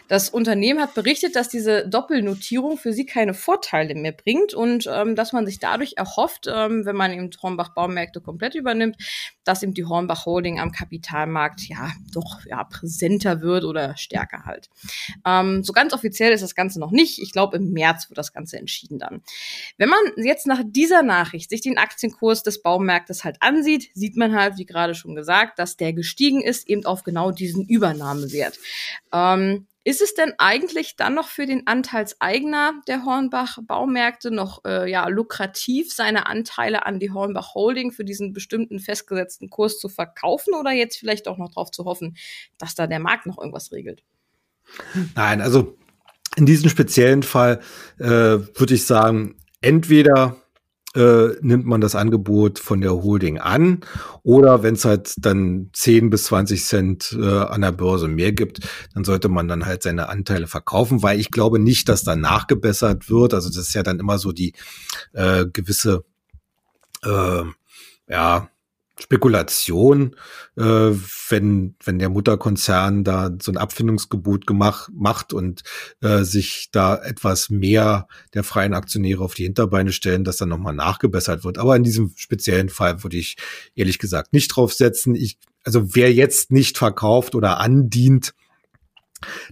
[0.07, 5.15] Das Unternehmen hat berichtet, dass diese Doppelnotierung für sie keine Vorteile mehr bringt und ähm,
[5.15, 8.97] dass man sich dadurch erhofft, ähm, wenn man eben Hornbach Baumärkte komplett übernimmt,
[9.43, 14.69] dass eben die Hornbach Holding am Kapitalmarkt ja doch ja präsenter wird oder stärker halt.
[15.25, 17.21] Ähm, so ganz offiziell ist das Ganze noch nicht.
[17.21, 19.21] Ich glaube, im März wird das Ganze entschieden dann.
[19.77, 22.61] Wenn man jetzt nach dieser Nachricht sich den Aktienkurs des
[22.93, 26.85] Baumärktes halt ansieht, sieht man halt, wie gerade schon gesagt, dass der gestiegen ist, eben
[26.85, 28.59] auf genau diesen Übernahmewert.
[29.11, 34.89] Ähm, ist es denn eigentlich dann noch für den Anteilseigner der Hornbach Baumärkte noch äh,
[34.89, 40.53] ja, lukrativ, seine Anteile an die Hornbach Holding für diesen bestimmten festgesetzten Kurs zu verkaufen
[40.53, 42.15] oder jetzt vielleicht auch noch darauf zu hoffen,
[42.57, 44.03] dass da der Markt noch irgendwas regelt?
[45.15, 45.77] Nein, also
[46.37, 47.59] in diesem speziellen Fall
[47.99, 50.42] äh, würde ich sagen, entweder
[50.95, 53.81] äh, nimmt man das Angebot von der Holding an.
[54.23, 58.59] Oder wenn es halt dann 10 bis 20 Cent äh, an der Börse mehr gibt,
[58.93, 63.09] dann sollte man dann halt seine Anteile verkaufen, weil ich glaube nicht, dass da nachgebessert
[63.09, 63.33] wird.
[63.33, 64.53] Also das ist ja dann immer so die
[65.13, 66.03] äh, gewisse
[67.03, 67.43] äh,
[68.07, 68.49] ja,
[68.99, 70.15] Spekulation,
[70.55, 75.63] äh, wenn, wenn der Mutterkonzern da so ein Abfindungsgebot gemacht, macht und
[76.01, 80.75] äh, sich da etwas mehr der freien Aktionäre auf die Hinterbeine stellen, dass dann nochmal
[80.75, 81.57] nachgebessert wird.
[81.57, 83.35] Aber in diesem speziellen Fall würde ich
[83.73, 85.15] ehrlich gesagt nicht draufsetzen.
[85.15, 88.35] Ich, also wer jetzt nicht verkauft oder andient,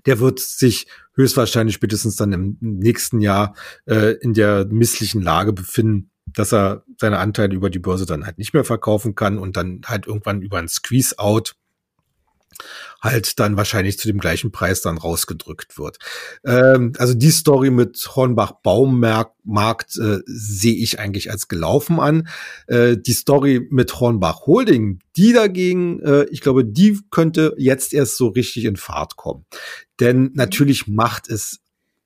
[0.06, 6.11] der wird sich höchstwahrscheinlich spätestens dann im nächsten Jahr äh, in der misslichen Lage befinden,
[6.34, 9.82] dass er seine Anteile über die Börse dann halt nicht mehr verkaufen kann und dann
[9.86, 11.56] halt irgendwann über ein Squeeze-Out
[13.02, 15.98] halt dann wahrscheinlich zu dem gleichen Preis dann rausgedrückt wird.
[16.46, 22.28] Ähm, also die Story mit Hornbach Baummarkt äh, sehe ich eigentlich als gelaufen an.
[22.68, 28.18] Äh, die Story mit Hornbach Holding, die dagegen, äh, ich glaube, die könnte jetzt erst
[28.18, 29.46] so richtig in Fahrt kommen.
[30.00, 31.60] Denn natürlich macht es,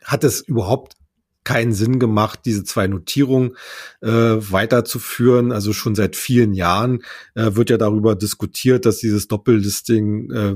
[0.04, 0.96] hat es überhaupt
[1.46, 3.56] keinen Sinn gemacht, diese zwei Notierungen
[4.02, 5.54] äh, weiterzuführen.
[5.54, 7.04] Also schon seit vielen Jahren
[7.36, 10.56] äh, wird ja darüber diskutiert, dass dieses Doppellisting äh,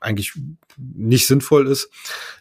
[0.00, 0.32] eigentlich
[0.76, 1.90] nicht sinnvoll ist.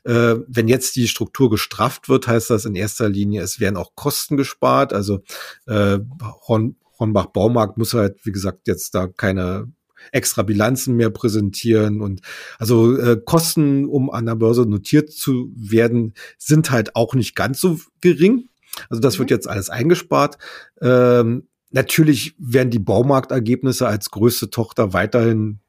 [0.04, 3.96] Äh, wenn jetzt die Struktur gestrafft wird, heißt das in erster Linie, es werden auch
[3.96, 4.94] Kosten gespart.
[4.94, 5.22] Also
[5.68, 6.00] äh,
[6.48, 9.72] Horn, Hornbach Baumarkt muss halt, wie gesagt, jetzt da keine
[10.12, 12.22] extra Bilanzen mehr präsentieren und
[12.58, 17.60] also äh, Kosten, um an der Börse notiert zu werden, sind halt auch nicht ganz
[17.60, 18.50] so gering.
[18.90, 19.20] Also das mhm.
[19.20, 20.38] wird jetzt alles eingespart.
[20.82, 25.60] Ähm, natürlich werden die Baumarktergebnisse als größte Tochter weiterhin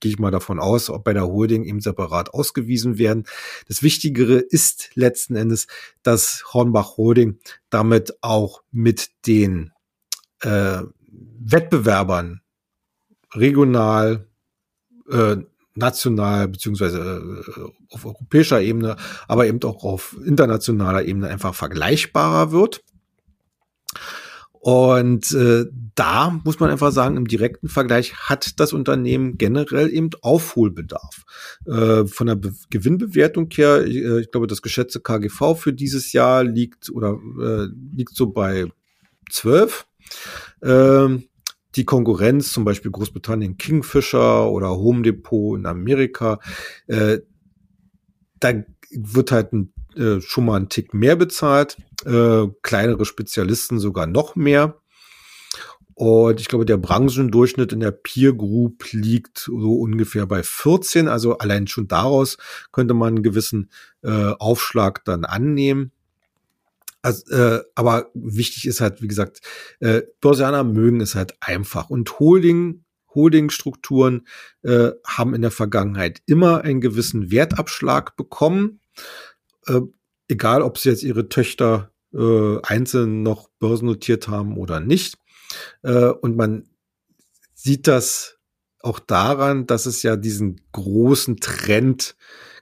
[0.00, 3.24] gehe ich mal davon aus, ob bei der Holding eben separat ausgewiesen werden.
[3.68, 5.66] Das Wichtigere ist letzten Endes,
[6.02, 7.38] dass Hornbach Holding
[7.68, 9.72] damit auch mit den
[10.40, 10.82] äh,
[11.38, 12.40] Wettbewerbern
[13.34, 14.26] regional,
[15.10, 15.36] äh,
[15.74, 18.96] national beziehungsweise äh, auf europäischer Ebene,
[19.28, 22.82] aber eben auch auf internationaler Ebene einfach vergleichbarer wird.
[24.60, 25.64] Und äh,
[25.94, 31.24] da muss man einfach sagen, im direkten Vergleich hat das Unternehmen generell eben Aufholbedarf.
[31.66, 36.44] Äh, von der Be Gewinnbewertung her, äh, ich glaube, das geschätzte KGV für dieses Jahr
[36.44, 38.66] liegt oder äh, liegt so bei
[39.30, 39.86] 12.
[40.62, 41.24] Ähm,
[41.76, 46.40] die Konkurrenz, zum Beispiel Großbritannien Kingfisher oder Home Depot in Amerika,
[46.86, 47.18] äh,
[48.40, 48.52] da
[48.90, 54.34] wird halt ein, äh, schon mal ein Tick mehr bezahlt, äh, kleinere Spezialisten sogar noch
[54.36, 54.80] mehr.
[55.94, 61.08] Und ich glaube, der Branchendurchschnitt in der Peer Group liegt so ungefähr bei 14.
[61.08, 62.38] Also allein schon daraus
[62.72, 63.70] könnte man einen gewissen
[64.02, 65.92] äh, Aufschlag dann annehmen.
[67.02, 69.40] Also, äh, aber wichtig ist halt, wie gesagt,
[69.80, 71.88] äh, Börsianer mögen es halt einfach.
[71.88, 72.84] Und Holding,
[73.14, 74.26] Holdingstrukturen
[74.62, 78.80] äh, haben in der Vergangenheit immer einen gewissen Wertabschlag bekommen.
[79.66, 79.80] Äh,
[80.28, 85.18] egal, ob sie jetzt ihre Töchter äh, einzeln noch börsennotiert haben oder nicht.
[85.82, 86.68] Äh, und man
[87.54, 88.38] sieht das
[88.80, 92.16] auch daran, dass es ja diesen großen Trend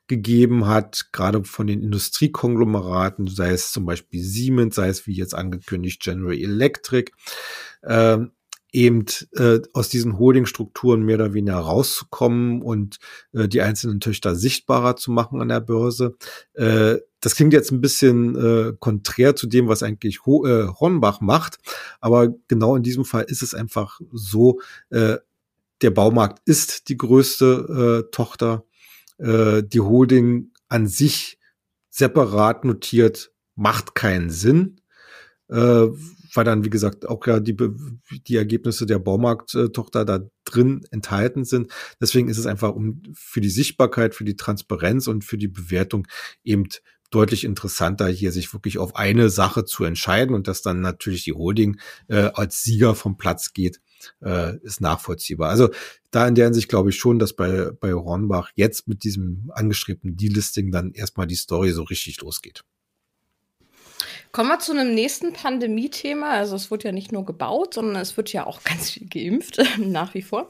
[0.09, 5.35] gegeben hat, gerade von den Industriekonglomeraten, sei es zum Beispiel Siemens, sei es wie jetzt
[5.35, 7.13] angekündigt General Electric,
[7.83, 8.19] äh,
[8.73, 12.99] eben äh, aus diesen Holdingstrukturen mehr oder weniger rauszukommen und
[13.33, 16.17] äh, die einzelnen Töchter sichtbarer zu machen an der Börse.
[16.55, 21.21] Äh, das klingt jetzt ein bisschen äh, konträr zu dem, was eigentlich Ho äh, Hornbach
[21.21, 21.59] macht,
[22.01, 25.17] aber genau in diesem Fall ist es einfach so, äh,
[25.83, 28.65] der Baumarkt ist die größte äh, Tochter.
[29.19, 31.39] Äh, die Holding an sich
[31.91, 34.81] separat notiert macht keinen Sinn.
[35.49, 35.89] Äh,
[36.35, 37.57] weil dann, wie gesagt, auch ja die,
[38.27, 41.73] die Ergebnisse der Baumarkttochter da drin enthalten sind.
[42.01, 46.07] Deswegen ist es einfach um für die Sichtbarkeit, für die Transparenz und für die Bewertung
[46.45, 46.65] eben
[47.11, 51.33] deutlich interessanter, hier sich wirklich auf eine Sache zu entscheiden und dass dann natürlich die
[51.33, 53.81] Holding äh, als Sieger vom Platz geht,
[54.23, 55.51] äh, ist nachvollziehbar.
[55.51, 55.71] Also
[56.11, 60.17] da in der Hinsicht glaube ich schon, dass bei, bei Hornbach jetzt mit diesem angestrebten
[60.17, 62.65] Delisting dann erstmal die Story so richtig losgeht.
[64.33, 66.31] Kommen wir zu einem nächsten Pandemie-Thema.
[66.31, 69.59] Also es wird ja nicht nur gebaut, sondern es wird ja auch ganz viel geimpft,
[69.79, 70.49] nach wie vor.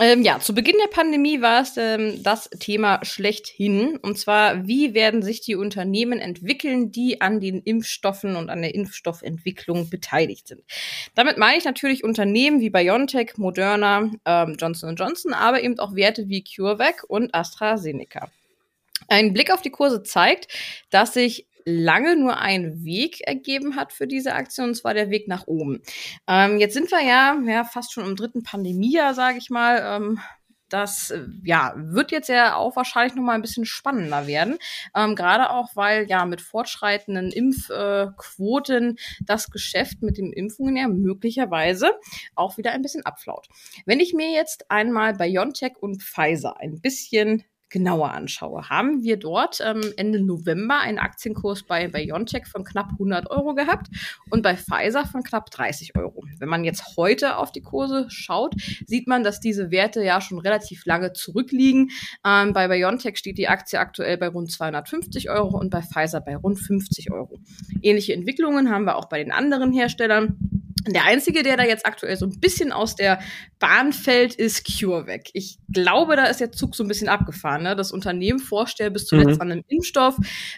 [0.00, 3.98] Ähm, ja, zu Beginn der Pandemie war es ähm, das Thema schlechthin.
[3.98, 8.74] Und zwar, wie werden sich die Unternehmen entwickeln, die an den Impfstoffen und an der
[8.74, 10.62] Impfstoffentwicklung beteiligt sind.
[11.14, 16.28] Damit meine ich natürlich Unternehmen wie BioNTech, Moderna, ähm, Johnson Johnson, aber eben auch Werte
[16.28, 18.30] wie CureVac und AstraZeneca.
[19.08, 20.48] Ein Blick auf die Kurse zeigt,
[20.90, 25.28] dass sich lange nur ein Weg ergeben hat für diese Aktion, und zwar der Weg
[25.28, 25.82] nach oben.
[26.26, 29.80] Ähm, jetzt sind wir ja, ja fast schon im dritten Pandemiejahr, sage ich mal.
[29.82, 30.20] Ähm,
[30.72, 34.58] das äh, ja wird jetzt ja auch wahrscheinlich noch mal ein bisschen spannender werden,
[34.96, 41.92] ähm, gerade auch weil ja mit fortschreitenden Impfquoten das Geschäft mit den Impfungen ja möglicherweise
[42.34, 43.48] auch wieder ein bisschen abflaut.
[43.86, 49.60] Wenn ich mir jetzt einmal BioNTech und Pfizer ein bisschen genauer anschaue, haben wir dort
[49.64, 53.88] ähm, Ende November einen Aktienkurs bei BioNTech von knapp 100 Euro gehabt
[54.30, 56.24] und bei Pfizer von knapp 30 Euro.
[56.38, 58.54] Wenn man jetzt heute auf die Kurse schaut,
[58.86, 61.90] sieht man, dass diese Werte ja schon relativ lange zurückliegen.
[62.24, 66.36] Ähm, bei BioNTech steht die Aktie aktuell bei rund 250 Euro und bei Pfizer bei
[66.36, 67.38] rund 50 Euro.
[67.80, 70.36] Ähnliche Entwicklungen haben wir auch bei den anderen Herstellern.
[70.88, 73.20] Der einzige, der da jetzt aktuell so ein bisschen aus der
[73.58, 75.30] Bahn fällt, ist CureVac.
[75.32, 77.62] Ich glaube, da ist der Zug so ein bisschen abgefahren.
[77.62, 77.76] Ne?
[77.76, 79.40] Das Unternehmen vorstellt bis zuletzt mhm.
[79.40, 80.16] an einem Impfstoff,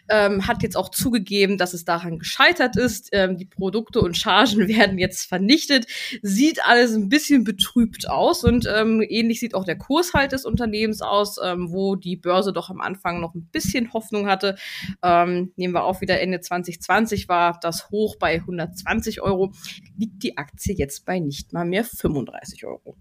[0.08, 3.10] ähm, hat jetzt auch zugegeben, dass es daran gescheitert ist.
[3.12, 5.87] Ähm, die Produkte und Chargen werden jetzt vernichtet.
[6.22, 10.46] Sieht alles ein bisschen betrübt aus und ähm, ähnlich sieht auch der Kurs halt des
[10.46, 14.56] Unternehmens aus, ähm, wo die Börse doch am Anfang noch ein bisschen Hoffnung hatte.
[15.02, 19.52] Ähm, nehmen wir auch wieder Ende 2020 war das hoch bei 120 Euro.
[19.98, 22.96] Liegt die Aktie jetzt bei nicht mal mehr 35 Euro.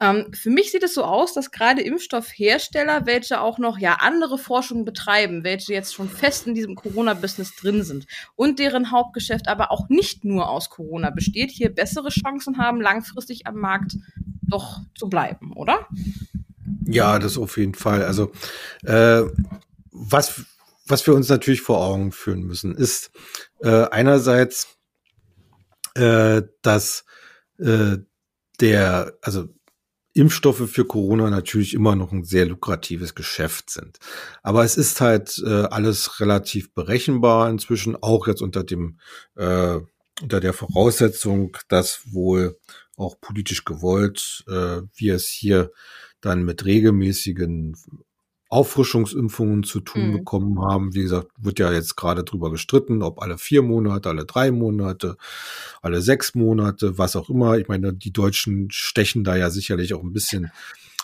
[0.00, 4.38] Ähm, für mich sieht es so aus, dass gerade Impfstoffhersteller, welche auch noch ja andere
[4.38, 9.70] Forschung betreiben, welche jetzt schon fest in diesem Corona-Business drin sind und deren Hauptgeschäft aber
[9.70, 13.96] auch nicht nur aus Corona besteht, hier bessere Chancen haben, langfristig am Markt
[14.42, 15.86] doch zu bleiben, oder?
[16.84, 18.02] Ja, das auf jeden Fall.
[18.02, 18.32] Also
[18.84, 19.22] äh,
[19.92, 20.44] was
[20.90, 23.12] was wir uns natürlich vor Augen führen müssen, ist
[23.60, 24.79] äh, einerseits
[25.94, 27.04] äh, dass
[27.58, 27.98] äh,
[28.60, 29.48] der, also
[30.12, 33.98] Impfstoffe für Corona natürlich immer noch ein sehr lukratives Geschäft sind.
[34.42, 38.98] Aber es ist halt äh, alles relativ berechenbar inzwischen, auch jetzt unter dem
[39.36, 39.78] äh,
[40.20, 42.58] unter der Voraussetzung, dass wohl
[42.96, 45.70] auch politisch gewollt, äh, wir es hier
[46.20, 47.76] dann mit regelmäßigen
[48.50, 50.12] Auffrischungsimpfungen zu tun mhm.
[50.12, 50.92] bekommen haben.
[50.94, 55.16] Wie gesagt, wird ja jetzt gerade drüber gestritten, ob alle vier Monate, alle drei Monate,
[55.80, 57.58] alle sechs Monate, was auch immer.
[57.58, 60.50] Ich meine, die Deutschen stechen da ja sicherlich auch ein bisschen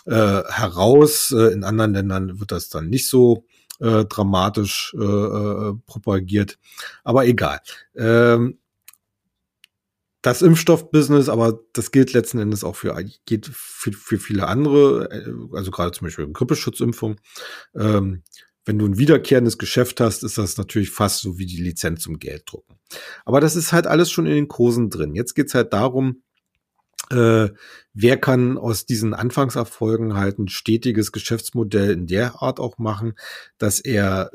[0.05, 1.31] äh, heraus.
[1.31, 3.45] Äh, in anderen Ländern wird das dann nicht so
[3.79, 6.59] äh, dramatisch äh, äh propagiert.
[7.05, 7.61] Aber egal.
[7.95, 8.59] Ähm,
[10.27, 15.55] das Impfstoffbusiness, aber das gilt letzten Endes auch für, geht für, für viele andere, äh,
[15.55, 17.15] also gerade zum Beispiel Grippeschutzimpfung.
[17.75, 18.23] Ähm,
[18.65, 22.19] wenn du ein wiederkehrendes Geschäft hast, ist das natürlich fast so wie die Lizenz zum
[22.19, 22.75] Gelddrucken.
[23.23, 25.15] Aber das ist halt alles schon in den Kursen drin.
[25.15, 26.23] Jetzt geht's halt darum,
[27.09, 27.47] äh,
[27.93, 33.13] wer kann aus diesen Anfangserfolgen halt ein stetiges Geschäftsmodell in der Art auch machen,
[33.57, 34.29] dass er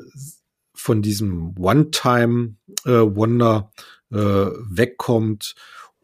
[0.73, 3.83] von diesem One-Time-Wonder äh,
[4.13, 5.55] äh, wegkommt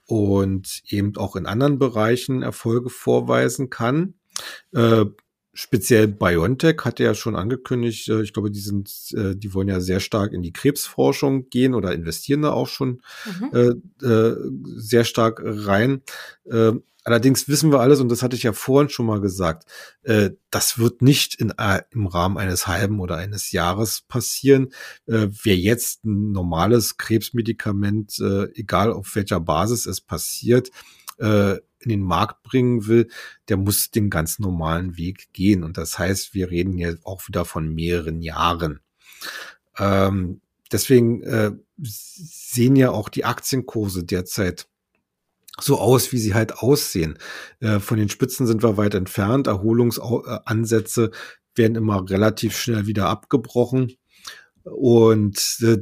[0.09, 4.15] und eben auch in anderen Bereichen Erfolge vorweisen kann.
[4.73, 5.05] Äh,
[5.59, 9.81] speziell BioNTech hatte ja schon angekündigt, äh, ich glaube, die sind, äh, die wollen ja
[9.81, 13.81] sehr stark in die Krebsforschung gehen oder investieren da auch schon mhm.
[14.01, 16.01] äh, äh, sehr stark rein.
[16.45, 16.71] Äh,
[17.03, 19.65] allerdings wissen wir alles, und das hatte ich ja vorhin schon mal gesagt,
[20.03, 21.53] äh, das wird nicht in,
[21.91, 24.69] im Rahmen eines halben oder eines Jahres passieren.
[25.05, 28.19] Wer jetzt ein normales Krebsmedikament,
[28.55, 30.71] egal auf welcher Basis es passiert,
[31.81, 33.09] in den Markt bringen will,
[33.47, 35.63] der muss den ganz normalen Weg gehen.
[35.63, 38.81] Und das heißt, wir reden hier auch wieder von mehreren Jahren.
[39.77, 44.67] Ähm, deswegen äh, sehen ja auch die Aktienkurse derzeit
[45.61, 47.17] so aus, wie sie halt aussehen.
[47.59, 49.47] Äh, von den Spitzen sind wir weit entfernt.
[49.47, 51.11] Erholungsansätze
[51.55, 53.93] werden immer relativ schnell wieder abgebrochen.
[54.63, 55.77] Und äh,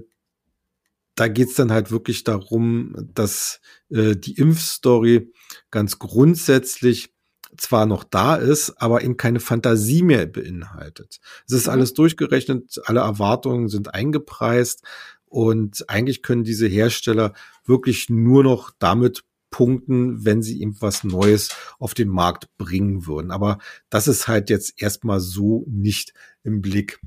[1.18, 3.60] da geht's dann halt wirklich darum, dass
[3.90, 5.34] äh, die Impfstory
[5.72, 7.12] ganz grundsätzlich
[7.58, 11.20] zwar noch da ist, aber eben keine Fantasie mehr beinhaltet.
[11.48, 11.74] Es ist mhm.
[11.74, 14.84] alles durchgerechnet, alle Erwartungen sind eingepreist
[15.26, 17.34] und eigentlich können diese Hersteller
[17.66, 21.50] wirklich nur noch damit punkten, wenn sie eben was Neues
[21.80, 23.32] auf den Markt bringen würden.
[23.32, 23.58] Aber
[23.90, 26.14] das ist halt jetzt erstmal so nicht
[26.44, 27.00] im Blick.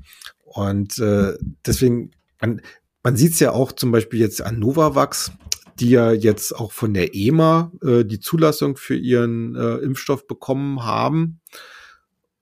[0.43, 2.61] Und äh, deswegen, man,
[3.03, 5.31] man sieht es ja auch zum Beispiel jetzt an Novavax,
[5.79, 10.83] die ja jetzt auch von der EMA äh, die Zulassung für ihren äh, Impfstoff bekommen
[10.83, 11.41] haben,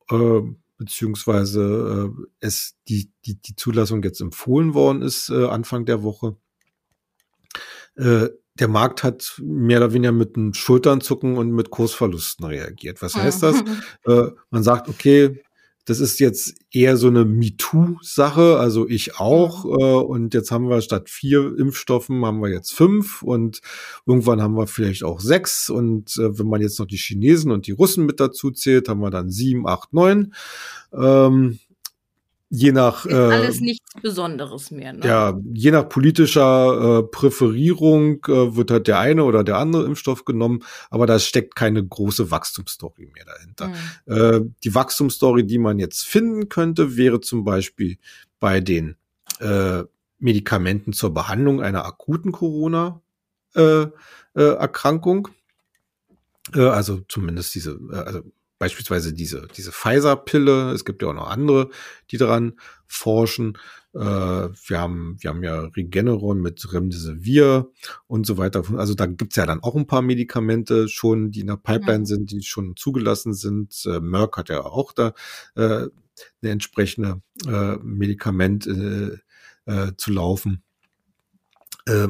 [0.09, 0.41] äh,
[0.77, 6.35] beziehungsweise äh, es die, die, die Zulassung jetzt empfohlen worden ist äh, Anfang der Woche.
[7.95, 8.29] Äh,
[8.59, 13.01] der Markt hat mehr oder weniger mit einem Schulternzucken und mit Kursverlusten reagiert.
[13.01, 13.63] Was heißt das?
[14.05, 15.41] äh, man sagt, okay,
[15.89, 19.65] das ist jetzt eher so eine MeToo-Sache, also ich auch.
[19.65, 19.71] Mhm.
[19.79, 23.61] Äh, und jetzt haben wir statt vier Impfstoffen haben wir jetzt fünf und
[24.05, 25.69] irgendwann haben wir vielleicht auch sechs.
[25.69, 29.01] Und äh, wenn man jetzt noch die Chinesen und die Russen mit dazu zählt, haben
[29.01, 30.35] wir dann sieben, acht, neun.
[30.93, 31.59] Ähm,
[32.49, 34.93] je nach ist alles äh, nichts Besonderes mehr.
[34.93, 35.05] Ne?
[35.05, 40.25] Ja, je nach politischer äh, Präferierung äh, wird halt der eine oder der andere Impfstoff
[40.25, 43.67] genommen, aber da steckt keine große Wachstumsstory mehr dahinter.
[43.67, 44.45] Mhm.
[44.45, 47.97] Äh, die Wachstumsstory, die man jetzt finden könnte, wäre zum Beispiel
[48.39, 48.95] bei den
[49.39, 49.83] äh,
[50.17, 53.01] Medikamenten zur Behandlung einer akuten Corona
[53.55, 53.87] äh, äh,
[54.33, 55.29] Erkrankung.
[56.53, 58.21] Äh, also zumindest diese, äh, also
[58.59, 60.71] beispielsweise diese, diese Pfizer-Pille.
[60.71, 61.69] Es gibt ja auch noch andere,
[62.11, 63.57] die daran forschen.
[63.93, 67.71] Äh, wir haben, wir haben ja Regeneron mit Remdesivir
[68.05, 68.63] und so weiter.
[68.77, 72.05] Also da gibt's ja dann auch ein paar Medikamente schon, die in der Pipeline mhm.
[72.05, 73.81] sind, die schon zugelassen sind.
[73.85, 75.13] Äh, Merck hat ja auch da
[75.55, 75.87] äh,
[76.41, 79.17] eine entsprechende äh, Medikament äh,
[79.65, 80.63] äh, zu laufen.
[81.85, 82.09] Äh,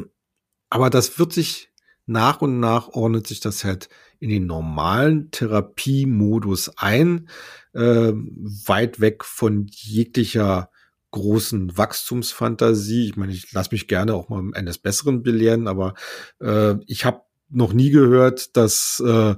[0.69, 1.69] aber das wird sich
[2.05, 3.87] nach und nach ordnet sich das halt
[4.19, 7.29] in den normalen Therapiemodus ein,
[7.73, 10.69] äh, weit weg von jeglicher
[11.11, 13.07] großen Wachstumsfantasie.
[13.07, 15.93] Ich meine, ich lasse mich gerne auch mal eines Besseren belehren, aber
[16.39, 19.35] äh, ich habe noch nie gehört, dass äh,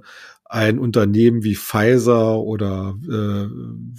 [0.51, 3.47] ein Unternehmen wie Pfizer oder äh,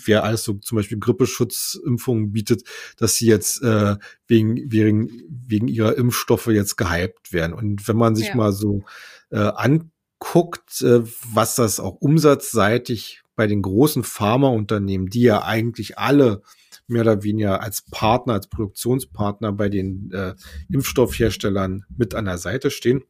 [0.04, 2.64] wer alles so zum Beispiel Grippeschutzimpfungen bietet,
[2.98, 7.54] dass sie jetzt äh, wegen, wegen, wegen ihrer Impfstoffe jetzt gehypt werden.
[7.54, 8.36] Und wenn man sich ja.
[8.36, 8.82] mal so
[9.30, 9.91] äh, an
[10.22, 11.02] guckt, äh,
[11.32, 16.42] was das auch umsatzseitig bei den großen Pharmaunternehmen, die ja eigentlich alle
[16.86, 20.34] mehr oder weniger als Partner, als Produktionspartner bei den äh,
[20.72, 23.02] Impfstoffherstellern mit an der Seite stehen.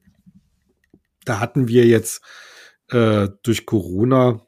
[1.27, 2.23] Da hatten wir jetzt
[2.89, 4.41] äh, durch Corona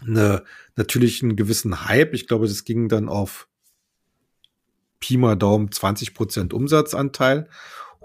[0.00, 0.44] eine,
[0.76, 2.14] natürlich einen gewissen Hype.
[2.14, 3.48] Ich glaube, das ging dann auf
[4.98, 7.50] Pi mal Daumen 20 Prozent Umsatzanteil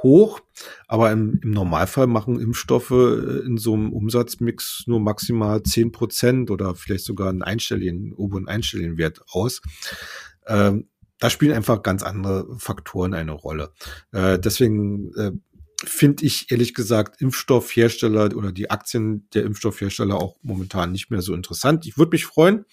[0.03, 0.39] hoch,
[0.87, 6.51] aber im, im Normalfall machen Impfstoffe äh, in so einem Umsatzmix nur maximal zehn Prozent
[6.51, 9.61] oder vielleicht sogar einen einstelligen, oberen einstelligen Wert aus.
[10.47, 10.87] Ähm,
[11.19, 13.71] da spielen einfach ganz andere Faktoren eine Rolle.
[14.11, 15.31] Äh, deswegen äh,
[15.83, 21.33] finde ich ehrlich gesagt Impfstoffhersteller oder die Aktien der Impfstoffhersteller auch momentan nicht mehr so
[21.33, 21.85] interessant.
[21.85, 22.65] Ich würde mich freuen,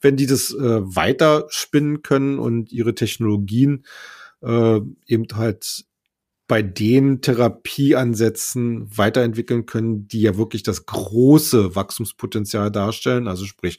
[0.00, 3.84] wenn die das äh, weiter spinnen können und ihre Technologien
[4.42, 5.84] äh, eben halt
[6.48, 13.78] bei den Therapieansätzen weiterentwickeln können, die ja wirklich das große Wachstumspotenzial darstellen, also sprich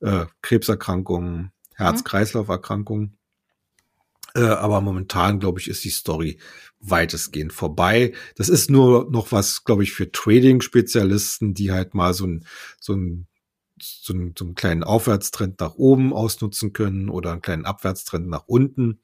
[0.00, 3.16] äh, Krebserkrankungen, Herz-Kreislauf-Erkrankungen.
[4.34, 6.38] Äh, aber momentan, glaube ich, ist die Story
[6.80, 8.12] weitestgehend vorbei.
[8.36, 12.44] Das ist nur noch was, glaube ich, für Trading-Spezialisten, die halt mal so ein,
[12.80, 13.28] so ein
[13.80, 18.44] so einen, so einen kleinen Aufwärtstrend nach oben ausnutzen können oder einen kleinen Abwärtstrend nach
[18.46, 19.00] unten.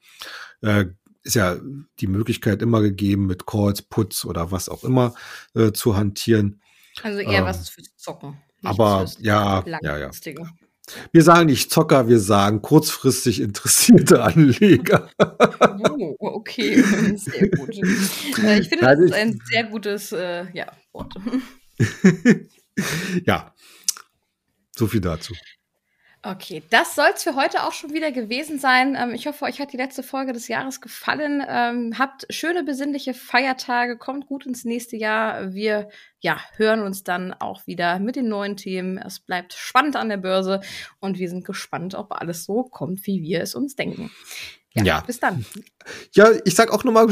[0.61, 0.85] Äh,
[1.23, 1.57] ist ja
[1.99, 5.13] die Möglichkeit immer gegeben, mit Calls, Puts oder was auch immer
[5.55, 6.61] äh, zu hantieren.
[7.03, 8.37] Also eher ähm, was fürs Zocken.
[8.63, 10.11] Aber ja, ja, ja.
[11.11, 15.09] Wir sagen nicht Zocker, wir sagen kurzfristig interessierte Anleger.
[15.89, 16.81] Oh, okay,
[17.15, 17.77] sehr gut.
[18.43, 21.13] Äh, ich finde, das ist ein sehr gutes äh, ja, Wort.
[23.25, 23.53] ja,
[24.75, 25.33] so viel dazu.
[26.23, 28.95] Okay, das soll es für heute auch schon wieder gewesen sein.
[28.95, 31.43] Ähm, ich hoffe, euch hat die letzte Folge des Jahres gefallen.
[31.47, 35.51] Ähm, habt schöne besinnliche Feiertage, kommt gut ins nächste Jahr.
[35.53, 38.99] Wir ja, hören uns dann auch wieder mit den neuen Themen.
[38.99, 40.61] Es bleibt spannend an der Börse
[40.99, 44.11] und wir sind gespannt, ob alles so kommt, wie wir es uns denken.
[44.73, 44.99] Ja, ja.
[45.01, 45.45] Bis dann.
[46.13, 47.07] Ja, ich sag auch nochmal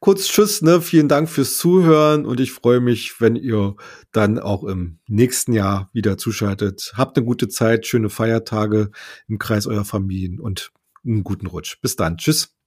[0.00, 0.80] kurz Tschüss, ne?
[0.80, 3.76] Vielen Dank fürs Zuhören und ich freue mich, wenn ihr
[4.10, 6.92] dann auch im nächsten Jahr wieder zuschaltet.
[6.96, 8.90] Habt eine gute Zeit, schöne Feiertage
[9.28, 10.72] im Kreis eurer Familien und
[11.04, 11.80] einen guten Rutsch.
[11.80, 12.16] Bis dann.
[12.16, 12.57] Tschüss.